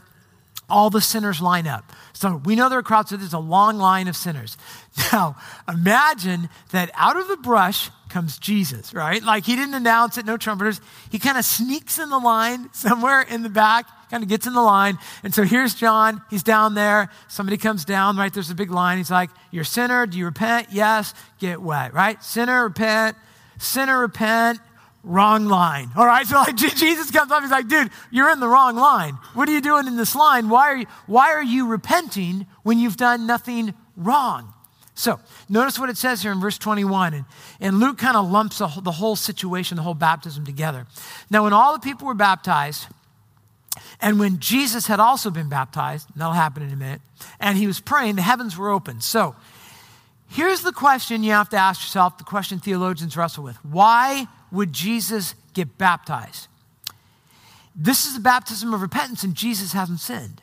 [0.70, 1.92] All the sinners line up.
[2.12, 4.56] So we know there are crowds, so there's a long line of sinners.
[5.12, 5.36] Now,
[5.68, 9.22] imagine that out of the brush comes Jesus, right?
[9.22, 10.80] Like he didn't announce it, no trumpeters.
[11.10, 14.54] He kind of sneaks in the line somewhere in the back, kind of gets in
[14.54, 14.98] the line.
[15.22, 16.22] And so here's John.
[16.30, 17.10] He's down there.
[17.28, 18.32] Somebody comes down, right?
[18.32, 18.98] There's a big line.
[18.98, 20.06] He's like, You're a sinner.
[20.06, 20.68] Do you repent?
[20.72, 21.14] Yes.
[21.38, 22.22] Get wet, right?
[22.22, 23.16] Sinner, repent.
[23.58, 24.60] Sinner, repent
[25.04, 25.90] wrong line.
[25.96, 29.14] All right, so like Jesus comes up, he's like, dude, you're in the wrong line.
[29.34, 30.48] What are you doing in this line?
[30.48, 34.52] Why are you, why are you repenting when you've done nothing wrong?
[34.94, 37.14] So notice what it says here in verse 21.
[37.14, 37.24] And,
[37.60, 40.86] and Luke kind of lumps the, the whole situation, the whole baptism together.
[41.30, 42.88] Now, when all the people were baptized,
[44.00, 47.00] and when Jesus had also been baptized, that'll happen in a minute,
[47.38, 49.00] and he was praying, the heavens were open.
[49.00, 49.36] So
[50.28, 53.56] here's the question you have to ask yourself, the question theologians wrestle with.
[53.64, 56.48] Why would Jesus get baptized?
[57.74, 60.42] This is a baptism of repentance, and Jesus hasn't sinned.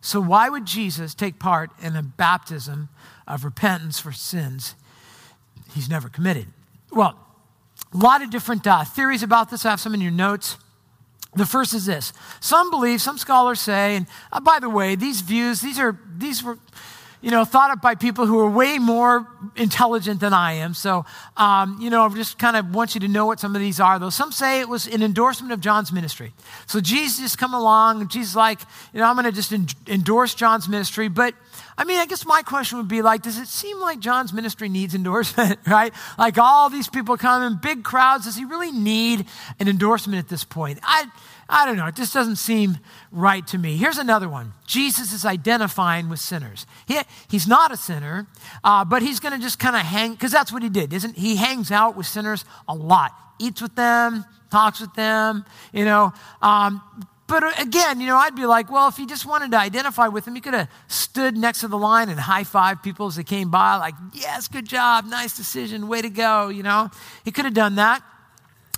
[0.00, 2.88] So, why would Jesus take part in a baptism
[3.26, 4.76] of repentance for sins
[5.74, 6.46] he's never committed?
[6.92, 7.18] Well,
[7.92, 9.66] a lot of different uh, theories about this.
[9.66, 10.58] I have some in your notes.
[11.34, 15.22] The first is this: some believe, some scholars say, and uh, by the way, these
[15.22, 16.58] views, these are these were
[17.20, 19.26] you know, thought up by people who are way more
[19.56, 20.74] intelligent than I am.
[20.74, 21.04] So,
[21.36, 23.80] um, you know, I just kind of want you to know what some of these
[23.80, 24.10] are, though.
[24.10, 26.32] Some say it was an endorsement of John's ministry.
[26.66, 28.60] So Jesus come along, and Jesus like,
[28.92, 31.08] you know, I'm going to just en- endorse John's ministry.
[31.08, 31.34] But,
[31.78, 34.68] I mean, I guess my question would be like, does it seem like John's ministry
[34.68, 35.92] needs endorsement, right?
[36.18, 38.26] Like all these people come in big crowds.
[38.26, 39.26] Does he really need
[39.58, 40.78] an endorsement at this point?
[40.82, 41.06] I,
[41.48, 41.86] I don't know.
[41.86, 42.78] It just doesn't seem
[43.12, 43.76] right to me.
[43.76, 46.66] Here's another one Jesus is identifying with sinners.
[46.86, 48.26] He, he's not a sinner,
[48.64, 51.16] uh, but he's going to just kind of hang, because that's what he did, isn't
[51.16, 51.36] he?
[51.36, 56.12] hangs out with sinners a lot, eats with them, talks with them, you know.
[56.42, 56.82] Um,
[57.28, 60.24] but again, you know, I'd be like, well, if he just wanted to identify with
[60.24, 63.24] them, he could have stood next to the line and high five people as they
[63.24, 66.90] came by, like, yes, good job, nice decision, way to go, you know.
[67.24, 68.02] He could have done that.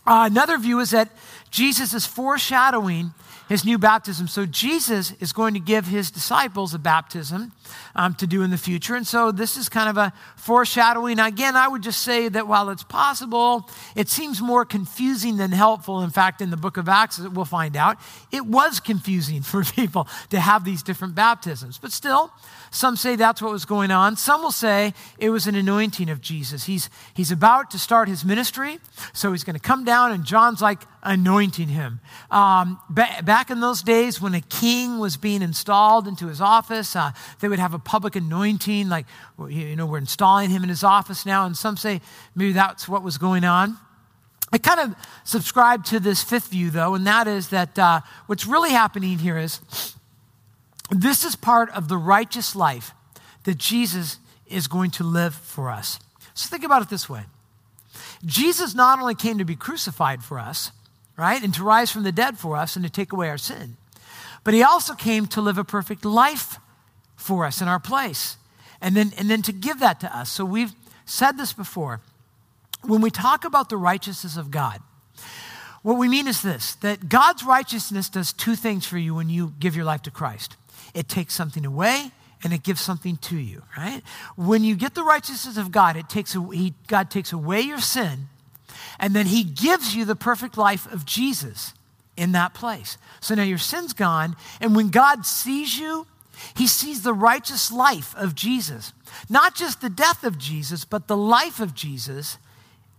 [0.07, 1.11] Uh, another view is that
[1.51, 3.13] Jesus is foreshadowing
[3.49, 4.29] his new baptism.
[4.29, 7.53] So Jesus is going to give his disciples a baptism
[7.97, 8.95] um, to do in the future.
[8.95, 11.19] And so this is kind of a foreshadowing.
[11.19, 16.03] Again, I would just say that while it's possible, it seems more confusing than helpful.
[16.03, 17.97] In fact, in the book of Acts, we'll find out,
[18.31, 21.79] it was confusing for people to have these different baptisms.
[21.79, 22.31] But still,
[22.71, 24.17] some say that's what was going on.
[24.17, 26.65] Some will say it was an anointing of Jesus.
[26.65, 28.79] He's, he's about to start his ministry,
[29.13, 32.01] so he's going to come down, and John's like anointing him.
[32.31, 36.95] Um, ba- back in those days, when a king was being installed into his office,
[36.97, 39.07] uh, they would have a public anointing, like,
[39.49, 41.47] you know, we're installing him in his office now.
[41.47, 42.01] And some say
[42.35, 43.77] maybe that's what was going on.
[44.51, 48.47] I kind of subscribe to this fifth view, though, and that is that uh, what's
[48.47, 49.61] really happening here is
[50.91, 52.93] this is part of the righteous life
[53.45, 55.99] that Jesus is going to live for us.
[56.35, 57.25] So think about it this way
[58.25, 60.73] Jesus not only came to be crucified for us,
[61.17, 63.77] right, and to rise from the dead for us and to take away our sin,
[64.45, 66.59] but he also came to live a perfect life
[67.17, 68.37] for us in our place
[68.81, 70.31] and then, and then to give that to us.
[70.31, 70.73] So we've
[71.05, 72.01] said this before.
[72.85, 74.81] When we talk about the righteousness of God,
[75.83, 79.55] what we mean is this that God's righteousness does two things for you when you
[79.59, 80.57] give your life to Christ
[80.95, 82.11] it takes something away
[82.45, 84.03] and it gives something to you, right?
[84.37, 88.29] When you get the righteousness of God, it takes he, God takes away your sin
[88.99, 91.75] and then he gives you the perfect life of Jesus
[92.17, 92.99] in that place.
[93.21, 96.07] So now your sin's gone, and when God sees you,
[96.55, 98.93] he sees the righteous life of Jesus.
[99.29, 102.39] Not just the death of Jesus, but the life of Jesus.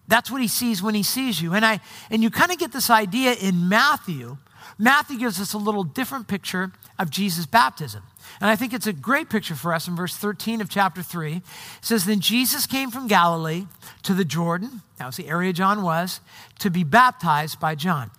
[0.07, 1.53] That's what he sees when he sees you.
[1.53, 4.37] And I and you kind of get this idea in Matthew
[4.81, 8.01] Matthew gives us a little different picture of Jesus' baptism.
[8.39, 11.35] And I think it's a great picture for us in verse 13 of chapter 3.
[11.35, 11.43] It
[11.81, 13.65] says, Then Jesus came from Galilee
[14.03, 16.21] to the Jordan, that was the area John was,
[16.59, 18.09] to be baptized by John.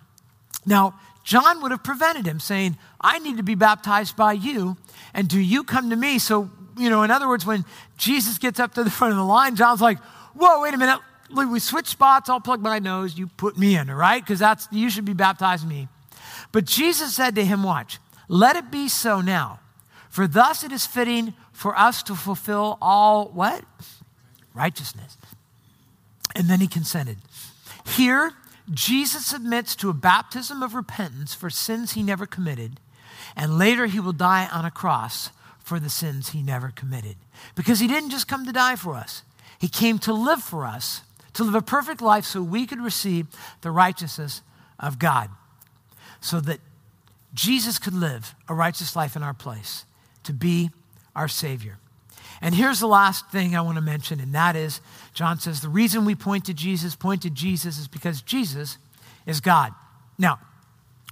[0.63, 0.93] Now,
[1.23, 4.77] John would have prevented him, saying, I need to be baptized by you,
[5.15, 6.19] and do you come to me?
[6.19, 7.65] So, you know, in other words, when
[7.97, 9.97] Jesus gets up to the front of the line, John's like,
[10.33, 10.99] Whoa, wait a minute.
[11.33, 12.29] We switch spots.
[12.29, 13.17] I'll plug my nose.
[13.17, 14.21] You put me in, all right?
[14.21, 15.87] Because that's you should be baptizing me.
[16.51, 19.59] But Jesus said to him, Watch, let it be so now.
[20.09, 23.63] For thus it is fitting for us to fulfill all what?
[24.53, 25.17] Righteousness.
[26.35, 27.17] And then he consented.
[27.85, 28.33] Here,
[28.69, 32.79] Jesus admits to a baptism of repentance for sins he never committed,
[33.35, 37.15] and later he will die on a cross for the sins he never committed.
[37.55, 39.23] Because he didn't just come to die for us,
[39.59, 41.01] he came to live for us,
[41.33, 43.27] to live a perfect life so we could receive
[43.61, 44.41] the righteousness
[44.79, 45.29] of God,
[46.21, 46.59] so that
[47.33, 49.85] Jesus could live a righteous life in our place,
[50.23, 50.69] to be
[51.15, 51.77] our Savior.
[52.41, 54.81] And here's the last thing I want to mention, and that is
[55.13, 58.77] John says the reason we point to Jesus, point to Jesus, is because Jesus
[59.25, 59.73] is God.
[60.17, 60.39] Now,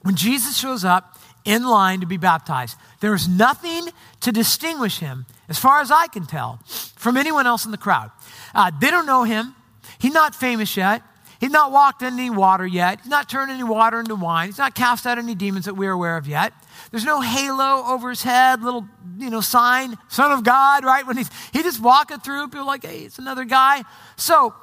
[0.02, 3.90] when Jesus shows up in line to be baptized, there is nothing
[4.22, 6.60] to distinguish him, as far as I can tell,
[6.96, 8.12] from anyone else in the crowd.
[8.56, 9.56] Uh, they don't know him.
[10.00, 11.04] He's not famous yet.
[11.40, 13.00] He's not walked in any water yet.
[13.00, 14.50] He's not turned any water into wine.
[14.50, 16.54] He's not cast out any demons that we're aware of yet.
[16.92, 18.86] There's no halo over his head, little,
[19.18, 21.08] you know, sign, Son of God, right?
[21.08, 23.84] When he's he just walking through, people like, hey, it's another guy.
[24.18, 24.54] So,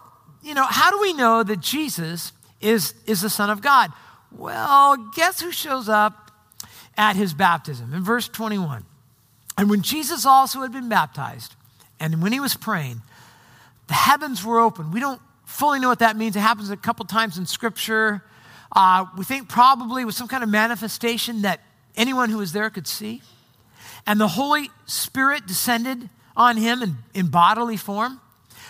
[0.42, 3.90] you know, how do we know that Jesus is, is the Son of God?
[4.30, 6.30] Well, guess who shows up
[6.98, 7.94] at his baptism?
[7.94, 8.84] In verse 21.
[9.56, 11.54] And when Jesus also had been baptized,
[11.98, 13.00] and when he was praying,
[13.86, 14.92] the heavens were open.
[14.92, 15.22] We don't
[15.56, 16.36] fully know what that means.
[16.36, 18.22] It happens a couple times in Scripture.
[18.70, 21.60] Uh, we think probably with some kind of manifestation that
[21.96, 23.22] anyone who was there could see.
[24.06, 28.20] And the Holy Spirit descended on him in, in bodily form,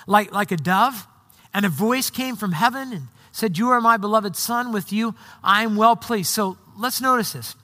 [0.07, 1.07] like, like a dove.
[1.53, 4.73] And a voice came from heaven and said, You are my beloved Son.
[4.73, 6.31] With you I am well pleased.
[6.31, 7.57] So let's notice this.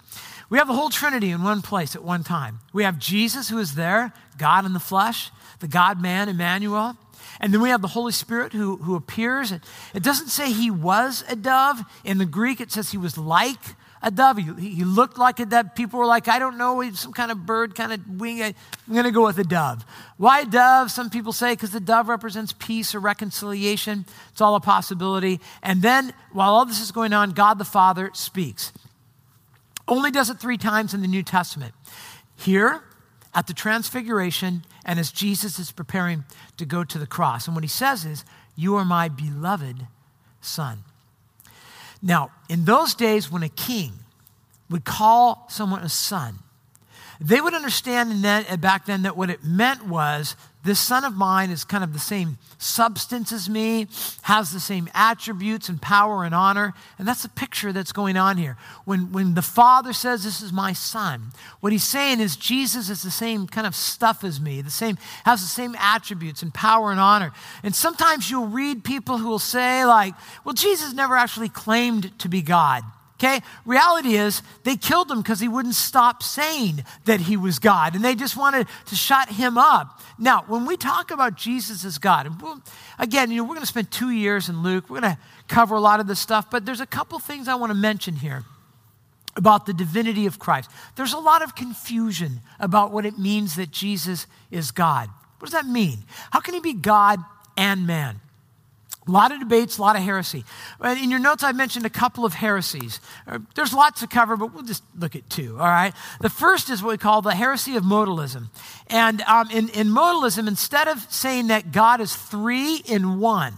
[0.50, 2.58] We have the whole Trinity in one place at one time.
[2.72, 5.30] We have Jesus who is there, God in the flesh,
[5.60, 6.96] the God man, Emmanuel.
[7.42, 9.50] And then we have the Holy Spirit who, who appears.
[9.50, 11.82] It doesn't say he was a dove.
[12.04, 13.58] In the Greek, it says he was like
[14.00, 14.38] a dove.
[14.38, 15.74] He, he looked like a dove.
[15.74, 18.42] People were like, I don't know, he's some kind of bird, kind of wing.
[18.42, 18.54] I'm
[18.92, 19.84] going to go with a dove.
[20.18, 20.92] Why dove?
[20.92, 24.06] Some people say because the dove represents peace or reconciliation.
[24.30, 25.40] It's all a possibility.
[25.64, 28.72] And then, while all this is going on, God the Father speaks.
[29.88, 31.74] Only does it three times in the New Testament.
[32.36, 32.82] Here,
[33.34, 36.24] at the Transfiguration, and as Jesus is preparing
[36.56, 37.46] to go to the cross.
[37.46, 38.24] And what he says is,
[38.56, 39.86] You are my beloved
[40.40, 40.84] Son.
[42.02, 43.92] Now, in those days when a king
[44.68, 46.40] would call someone a son,
[47.20, 51.50] they would understand then, back then that what it meant was this son of mine
[51.50, 53.88] is kind of the same substance as me,
[54.22, 56.72] has the same attributes and power and honor.
[56.98, 58.56] And that's the picture that's going on here.
[58.84, 63.02] When, when the father says, This is my son, what he's saying is Jesus is
[63.02, 66.92] the same kind of stuff as me, the same, has the same attributes and power
[66.92, 67.32] and honor.
[67.64, 72.28] And sometimes you'll read people who will say, like, well, Jesus never actually claimed to
[72.28, 72.84] be God.
[73.22, 73.40] Okay?
[73.64, 78.04] Reality is, they killed him because he wouldn't stop saying that he was God, and
[78.04, 80.00] they just wanted to shut him up.
[80.18, 82.62] Now, when we talk about Jesus as God, and
[82.98, 84.90] again, you know, we're going to spend two years in Luke.
[84.90, 87.54] We're going to cover a lot of this stuff, but there's a couple things I
[87.54, 88.44] want to mention here
[89.36, 90.68] about the divinity of Christ.
[90.96, 95.08] There's a lot of confusion about what it means that Jesus is God.
[95.38, 95.98] What does that mean?
[96.32, 97.20] How can he be God
[97.56, 98.20] and man?
[99.08, 100.44] A lot of debates, a lot of heresy.
[100.84, 103.00] In your notes, I mentioned a couple of heresies.
[103.26, 105.92] Uh, there's lots to cover, but we'll just look at two, all right?
[106.20, 108.50] The first is what we call the heresy of modalism.
[108.86, 113.54] And um, in, in modalism, instead of saying that God is three in one,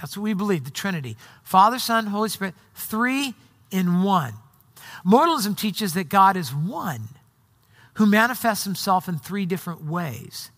[0.00, 3.34] that's what we believe, the Trinity Father, Son, Holy Spirit, three
[3.70, 4.32] in one.
[5.04, 7.08] Modalism teaches that God is one
[7.94, 10.50] who manifests himself in three different ways,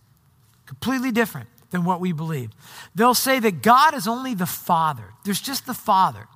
[0.67, 2.51] completely different than what we believe.
[2.95, 5.05] They'll say that God is only the Father.
[5.25, 6.29] There's just the Father.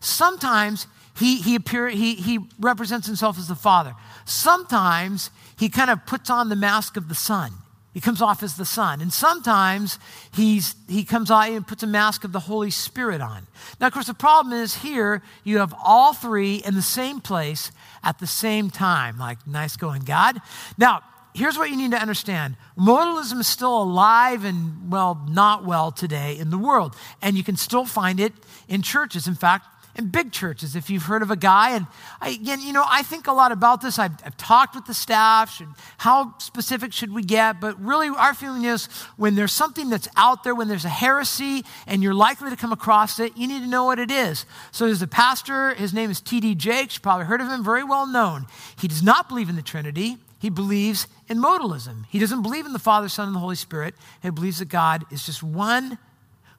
[0.00, 0.86] Sometimes
[1.18, 3.94] he, he, appear, he, he represents himself as the Father.
[4.24, 7.52] Sometimes he kind of puts on the mask of the Son.
[7.92, 9.02] He comes off as the Son.
[9.02, 9.98] And sometimes
[10.34, 13.46] he's, he comes out and puts a mask of the Holy Spirit on.
[13.80, 17.70] Now, of course, the problem is here you have all three in the same place
[18.02, 19.18] at the same time.
[19.18, 20.40] Like, nice going, God.
[20.78, 21.02] Now,
[21.34, 26.36] here's what you need to understand modalism is still alive and, well, not well today
[26.38, 26.96] in the world.
[27.20, 28.32] And you can still find it
[28.68, 29.26] in churches.
[29.26, 31.86] In fact, in big churches, if you've heard of a guy, and
[32.18, 33.98] I, again, you know, I think a lot about this.
[33.98, 35.54] I've, I've talked with the staff.
[35.54, 37.60] Should, how specific should we get?
[37.60, 38.86] But really, our feeling is
[39.18, 42.72] when there's something that's out there, when there's a heresy, and you're likely to come
[42.72, 44.46] across it, you need to know what it is.
[44.70, 45.74] So there's a pastor.
[45.74, 46.54] His name is T.D.
[46.54, 46.94] Jakes.
[46.94, 47.62] You probably heard of him.
[47.62, 48.46] Very well known.
[48.80, 50.16] He does not believe in the Trinity.
[50.42, 52.04] He believes in modalism.
[52.08, 53.94] He doesn't believe in the Father, Son, and the Holy Spirit.
[54.24, 55.98] He believes that God is just one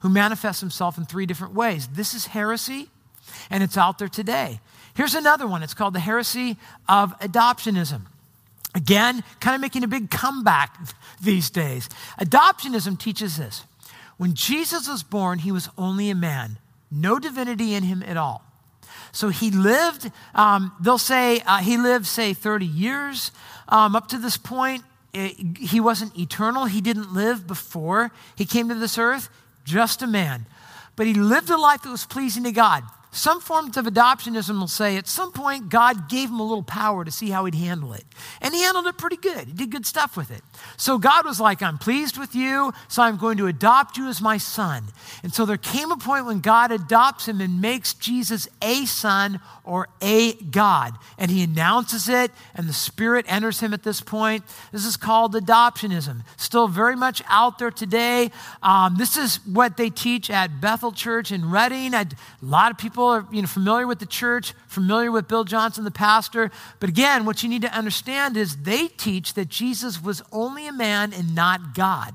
[0.00, 1.86] who manifests himself in three different ways.
[1.88, 2.88] This is heresy,
[3.50, 4.60] and it's out there today.
[4.94, 5.62] Here's another one.
[5.62, 6.56] It's called the heresy
[6.88, 8.06] of adoptionism.
[8.74, 10.78] Again, kind of making a big comeback
[11.22, 11.90] these days.
[12.18, 13.64] Adoptionism teaches this
[14.16, 16.56] when Jesus was born, he was only a man,
[16.90, 18.42] no divinity in him at all.
[19.12, 23.30] So he lived, um, they'll say, uh, he lived, say, 30 years
[23.68, 24.82] um, up to this point.
[25.12, 26.64] It, he wasn't eternal.
[26.64, 29.28] He didn't live before he came to this earth,
[29.64, 30.46] just a man.
[30.96, 32.84] But he lived a life that was pleasing to God.
[33.14, 37.04] Some forms of adoptionism will say at some point God gave him a little power
[37.04, 38.02] to see how he'd handle it.
[38.40, 39.46] And he handled it pretty good.
[39.46, 40.42] He did good stuff with it.
[40.76, 44.20] So God was like, I'm pleased with you, so I'm going to adopt you as
[44.20, 44.86] my son.
[45.22, 49.38] And so there came a point when God adopts him and makes Jesus a son
[49.62, 50.94] or a God.
[51.16, 54.42] And he announces it, and the Spirit enters him at this point.
[54.72, 56.24] This is called adoptionism.
[56.36, 58.32] Still very much out there today.
[58.60, 61.94] Um, this is what they teach at Bethel Church in Redding.
[61.94, 62.06] a
[62.42, 65.90] lot of people are you know, familiar with the church, familiar with Bill Johnson, the
[65.90, 66.50] pastor.
[66.80, 70.72] But again, what you need to understand is they teach that Jesus was only a
[70.72, 72.14] man and not God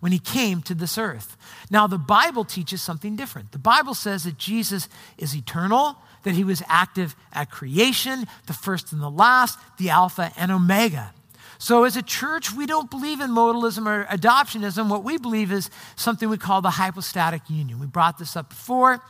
[0.00, 1.36] when he came to this earth.
[1.70, 3.52] Now, the Bible teaches something different.
[3.52, 8.92] The Bible says that Jesus is eternal, that he was active at creation, the first
[8.92, 11.12] and the last, the Alpha and Omega.
[11.60, 14.88] So, as a church, we don't believe in modalism or adoptionism.
[14.88, 17.80] What we believe is something we call the hypostatic union.
[17.80, 19.02] We brought this up before.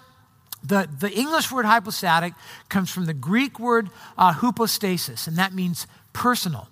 [0.62, 2.34] The, the English word hypostatic
[2.68, 6.68] comes from the Greek word uh, hypostasis, and that means personal.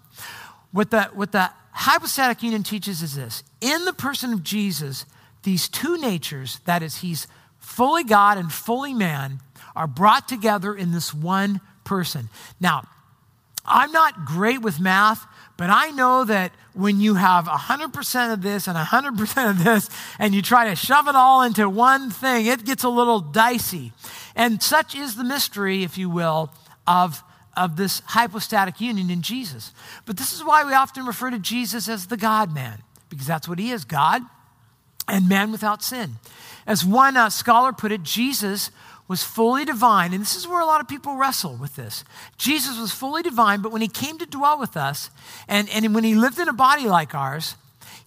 [0.73, 5.07] What the, what the hypostatic union teaches is this in the person of Jesus,
[5.43, 7.27] these two natures, that is, he's
[7.59, 9.41] fully God and fully man,
[9.75, 12.29] are brought together in this one person.
[12.61, 12.89] Now,
[13.65, 15.27] I'm not great with math,
[15.57, 19.89] but I know that when you have 100% of this and 100% of this,
[20.19, 23.93] and you try to shove it all into one thing, it gets a little dicey.
[24.35, 26.53] And such is the mystery, if you will,
[26.87, 27.23] of,
[27.57, 29.73] of this hypostatic union in Jesus.
[30.05, 33.49] But this is why we often refer to Jesus as the God man, because that's
[33.49, 34.23] what he is God
[35.09, 36.17] and man without sin.
[36.67, 38.71] As one uh, scholar put it, Jesus
[39.09, 42.05] was fully divine, and this is where a lot of people wrestle with this.
[42.37, 45.11] Jesus was fully divine, but when he came to dwell with us,
[45.49, 47.57] and, and when he lived in a body like ours,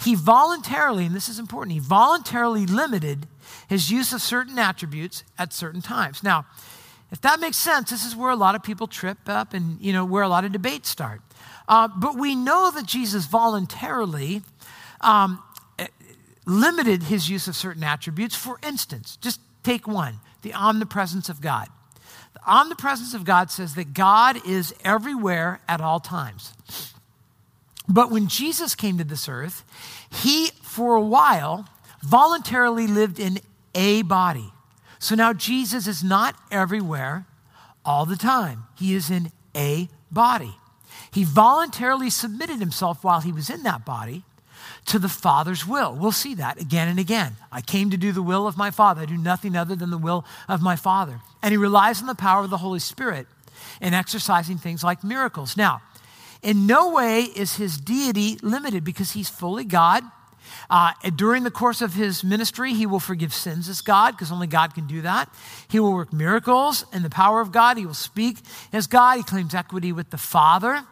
[0.04, 3.28] he voluntarily, and this is important, he voluntarily limited
[3.68, 6.24] his use of certain attributes at certain times.
[6.24, 6.46] Now,
[7.12, 9.94] if that makes sense, this is where a lot of people trip up and, you
[9.94, 11.22] know, where a lot of debates start.
[11.68, 14.42] Uh, but we know that Jesus voluntarily
[15.02, 15.42] um,
[16.46, 18.36] limited his use of certain attributes.
[18.36, 21.68] For instance, just take one the omnipresence of God.
[22.34, 26.54] The omnipresence of God says that God is everywhere at all times.
[27.88, 29.64] But when Jesus came to this earth,
[30.12, 31.68] he, for a while,
[32.04, 33.40] voluntarily lived in
[33.74, 34.52] a body.
[35.00, 37.26] So now Jesus is not everywhere
[37.84, 40.56] all the time, he is in a body.
[41.12, 44.24] He voluntarily submitted himself while he was in that body
[44.86, 45.94] to the Father's will.
[45.94, 47.36] We'll see that again and again.
[47.52, 49.02] I came to do the will of my Father.
[49.02, 51.22] I do nothing other than the will of my Father.
[51.42, 53.28] And he relies on the power of the Holy Spirit
[53.82, 55.56] in exercising things like miracles.
[55.56, 55.82] Now,
[56.42, 60.04] in no way is his deity limited because he's fully God.
[60.70, 64.48] Uh, during the course of his ministry, he will forgive sins as God, because only
[64.48, 65.30] God can do that.
[65.70, 67.78] He will work miracles in the power of God.
[67.78, 68.38] He will speak
[68.74, 69.18] as God.
[69.18, 70.84] He claims equity with the Father.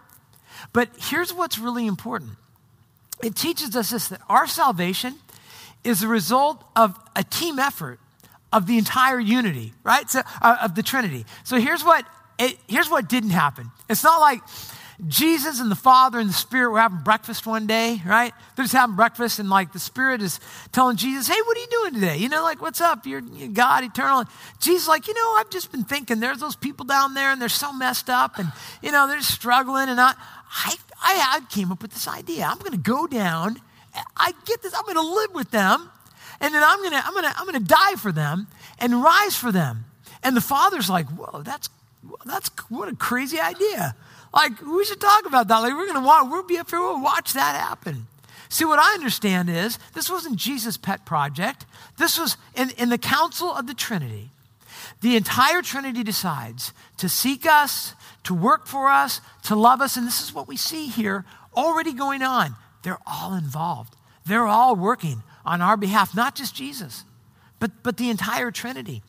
[0.74, 2.38] But here's what's really important
[3.24, 5.16] it teaches us this that our salvation
[5.84, 8.00] is the result of a team effort
[8.52, 10.10] of the entire unity, right?
[10.10, 11.26] So, uh, of the Trinity.
[11.44, 12.06] So here's what
[12.40, 13.72] it, here's what didn't happen.
[13.90, 14.42] It's not like
[15.06, 18.34] Jesus and the Father and the Spirit were having breakfast one day, right?
[18.56, 20.40] They're just having breakfast, and like the Spirit is
[20.72, 22.18] telling Jesus, "Hey, what are you doing today?
[22.18, 23.06] You know, like what's up?
[23.06, 24.26] You're, you're God, eternal."
[24.60, 26.20] Jesus, like, you know, I've just been thinking.
[26.20, 29.88] There's those people down there, and they're so messed up, and you know, they're struggling,
[29.88, 30.14] and I,
[30.52, 32.46] I I, I came up with this idea.
[32.46, 33.62] I'm going to go down.
[34.16, 34.74] I get this.
[34.74, 35.92] I'm going to live with them,
[36.42, 38.48] and then I'm going to I'm going to I'm going to die for them
[38.80, 39.86] and rise for them.
[40.24, 41.70] And the father's like, "Whoa, that's
[42.26, 43.96] that's what a crazy idea."
[44.34, 45.60] Like we should talk about that.
[45.60, 46.28] Like we're going to watch.
[46.30, 46.80] We'll be up here.
[46.80, 48.08] We'll watch that happen.
[48.50, 51.66] See, what I understand is this wasn't Jesus' pet project.
[51.98, 54.30] This was in, in the council of the Trinity.
[55.02, 59.98] The entire Trinity decides to seek us, to work for us, to love us.
[59.98, 61.26] And this is what we see here
[61.56, 62.56] already going on.
[62.84, 67.04] They're all involved, they're all working on our behalf, not just Jesus,
[67.60, 69.02] but, but the entire Trinity.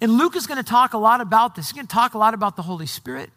[0.00, 1.68] And Luke is going to talk a lot about this.
[1.68, 3.30] He's going to talk a lot about the Holy Spirit.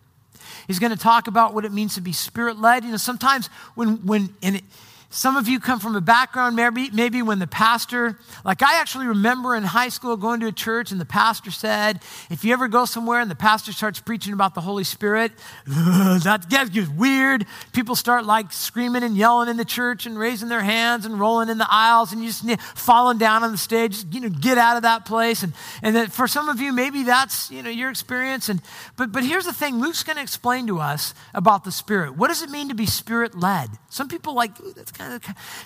[0.69, 2.83] He's going to talk about what it means to be spirit led.
[2.83, 4.63] You know, sometimes when, when, and it,
[5.11, 9.07] Some of you come from a background, maybe, maybe when the pastor, like I actually
[9.07, 12.67] remember in high school going to a church and the pastor said, if you ever
[12.67, 15.31] go somewhere and the pastor starts preaching about the Holy Spirit,
[15.65, 17.47] that gets weird.
[17.73, 21.49] People start like screaming and yelling in the church and raising their hands and rolling
[21.49, 24.77] in the aisles and you just falling down on the stage, you know, get out
[24.77, 25.41] of that place.
[25.41, 28.47] And, and that for some of you, maybe that's, you know, your experience.
[28.47, 28.61] And,
[28.95, 32.15] but, but here's the thing, Luke's going to explain to us about the Spirit.
[32.15, 33.71] What does it mean to be Spirit led?
[33.89, 34.91] Some people like, that's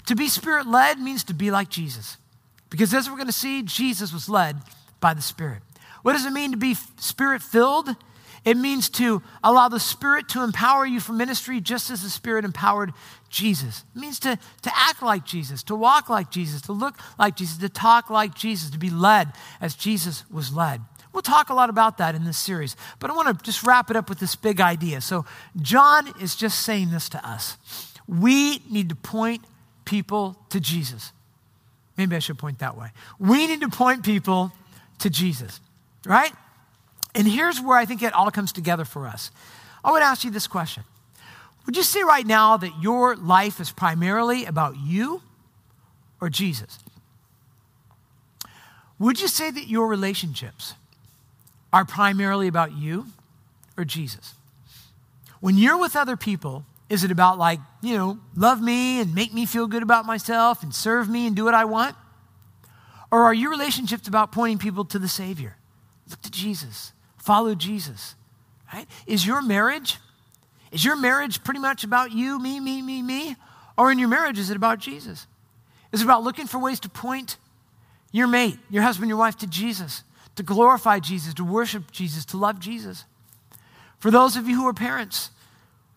[0.05, 2.17] to be spirit led means to be like Jesus.
[2.69, 4.57] Because as we're going to see, Jesus was led
[4.99, 5.61] by the Spirit.
[6.01, 7.95] What does it mean to be spirit filled?
[8.45, 12.43] It means to allow the Spirit to empower you for ministry just as the Spirit
[12.43, 12.91] empowered
[13.29, 13.85] Jesus.
[13.95, 17.57] It means to, to act like Jesus, to walk like Jesus, to look like Jesus,
[17.57, 20.81] to talk like Jesus, to be led as Jesus was led.
[21.13, 23.91] We'll talk a lot about that in this series, but I want to just wrap
[23.91, 24.99] it up with this big idea.
[24.99, 25.25] So,
[25.61, 27.92] John is just saying this to us.
[28.07, 29.43] We need to point
[29.85, 31.11] people to Jesus.
[31.97, 32.91] Maybe I should point that way.
[33.19, 34.51] We need to point people
[34.99, 35.59] to Jesus,
[36.05, 36.31] right?
[37.15, 39.31] And here's where I think it all comes together for us.
[39.83, 40.83] I would ask you this question
[41.65, 45.21] Would you say right now that your life is primarily about you
[46.19, 46.79] or Jesus?
[48.99, 50.75] Would you say that your relationships
[51.71, 53.07] are primarily about you
[53.77, 54.33] or Jesus?
[55.41, 56.63] When you're with other people,
[56.93, 60.61] is it about, like, you know, love me and make me feel good about myself
[60.61, 61.95] and serve me and do what I want?
[63.11, 65.57] Or are your relationships about pointing people to the Savior?
[66.07, 68.13] Look to Jesus, follow Jesus,
[68.71, 68.85] right?
[69.07, 69.97] Is your marriage,
[70.71, 73.37] is your marriage pretty much about you, me, me, me, me?
[73.75, 75.25] Or in your marriage, is it about Jesus?
[75.91, 77.37] Is it about looking for ways to point
[78.11, 80.03] your mate, your husband, your wife to Jesus,
[80.35, 83.05] to glorify Jesus, to worship Jesus, to love Jesus?
[83.97, 85.31] For those of you who are parents,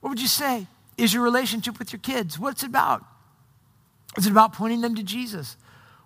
[0.00, 0.68] what would you say?
[0.96, 2.38] Is your relationship with your kids?
[2.38, 3.04] What's it about?
[4.16, 5.56] Is it about pointing them to Jesus?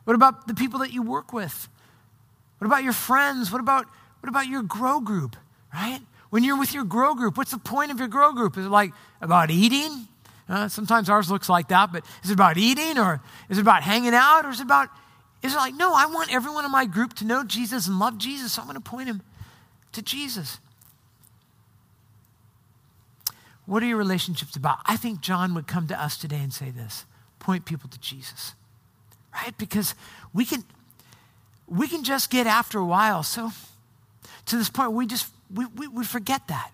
[0.05, 1.69] What about the people that you work with?
[2.59, 3.53] What about your friends?
[3.53, 3.87] What about,
[4.21, 5.37] what about your grow group,
[5.73, 6.01] right?
[6.31, 8.57] When you're with your grow group, what's the point of your grow group?
[8.57, 10.09] Is it like about eating?
[10.49, 13.83] Uh, sometimes ours looks like that, but is it about eating or is it about
[13.83, 14.89] hanging out or is it about,
[15.43, 18.19] is it like, no, I want everyone in my group to know Jesus and love
[18.19, 19.23] Jesus, so I'm going to point him
[19.93, 20.59] to Jesus.
[23.71, 24.79] What are your relationships about?
[24.85, 27.05] I think John would come to us today and say this
[27.39, 28.55] point people to Jesus,
[29.33, 29.57] right?
[29.59, 29.95] Because
[30.35, 30.65] we can,
[31.69, 33.23] we can just get after a while.
[33.23, 33.53] So
[34.47, 36.73] to this point, we just, we, we, we forget that.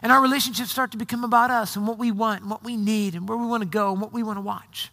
[0.00, 2.74] And our relationships start to become about us and what we want and what we
[2.74, 4.90] need and where we want to go and what we want to watch.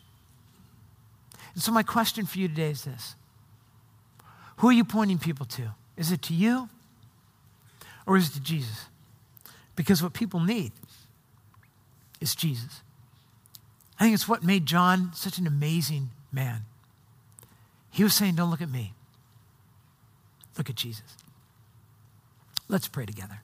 [1.53, 3.15] And so, my question for you today is this
[4.57, 5.71] Who are you pointing people to?
[5.95, 6.67] Is it to you
[8.05, 8.87] or is it to Jesus?
[9.75, 10.71] Because what people need
[12.21, 12.81] is Jesus.
[13.99, 16.65] I think it's what made John such an amazing man.
[17.91, 18.93] He was saying, Don't look at me,
[20.57, 21.17] look at Jesus.
[22.67, 23.41] Let's pray together.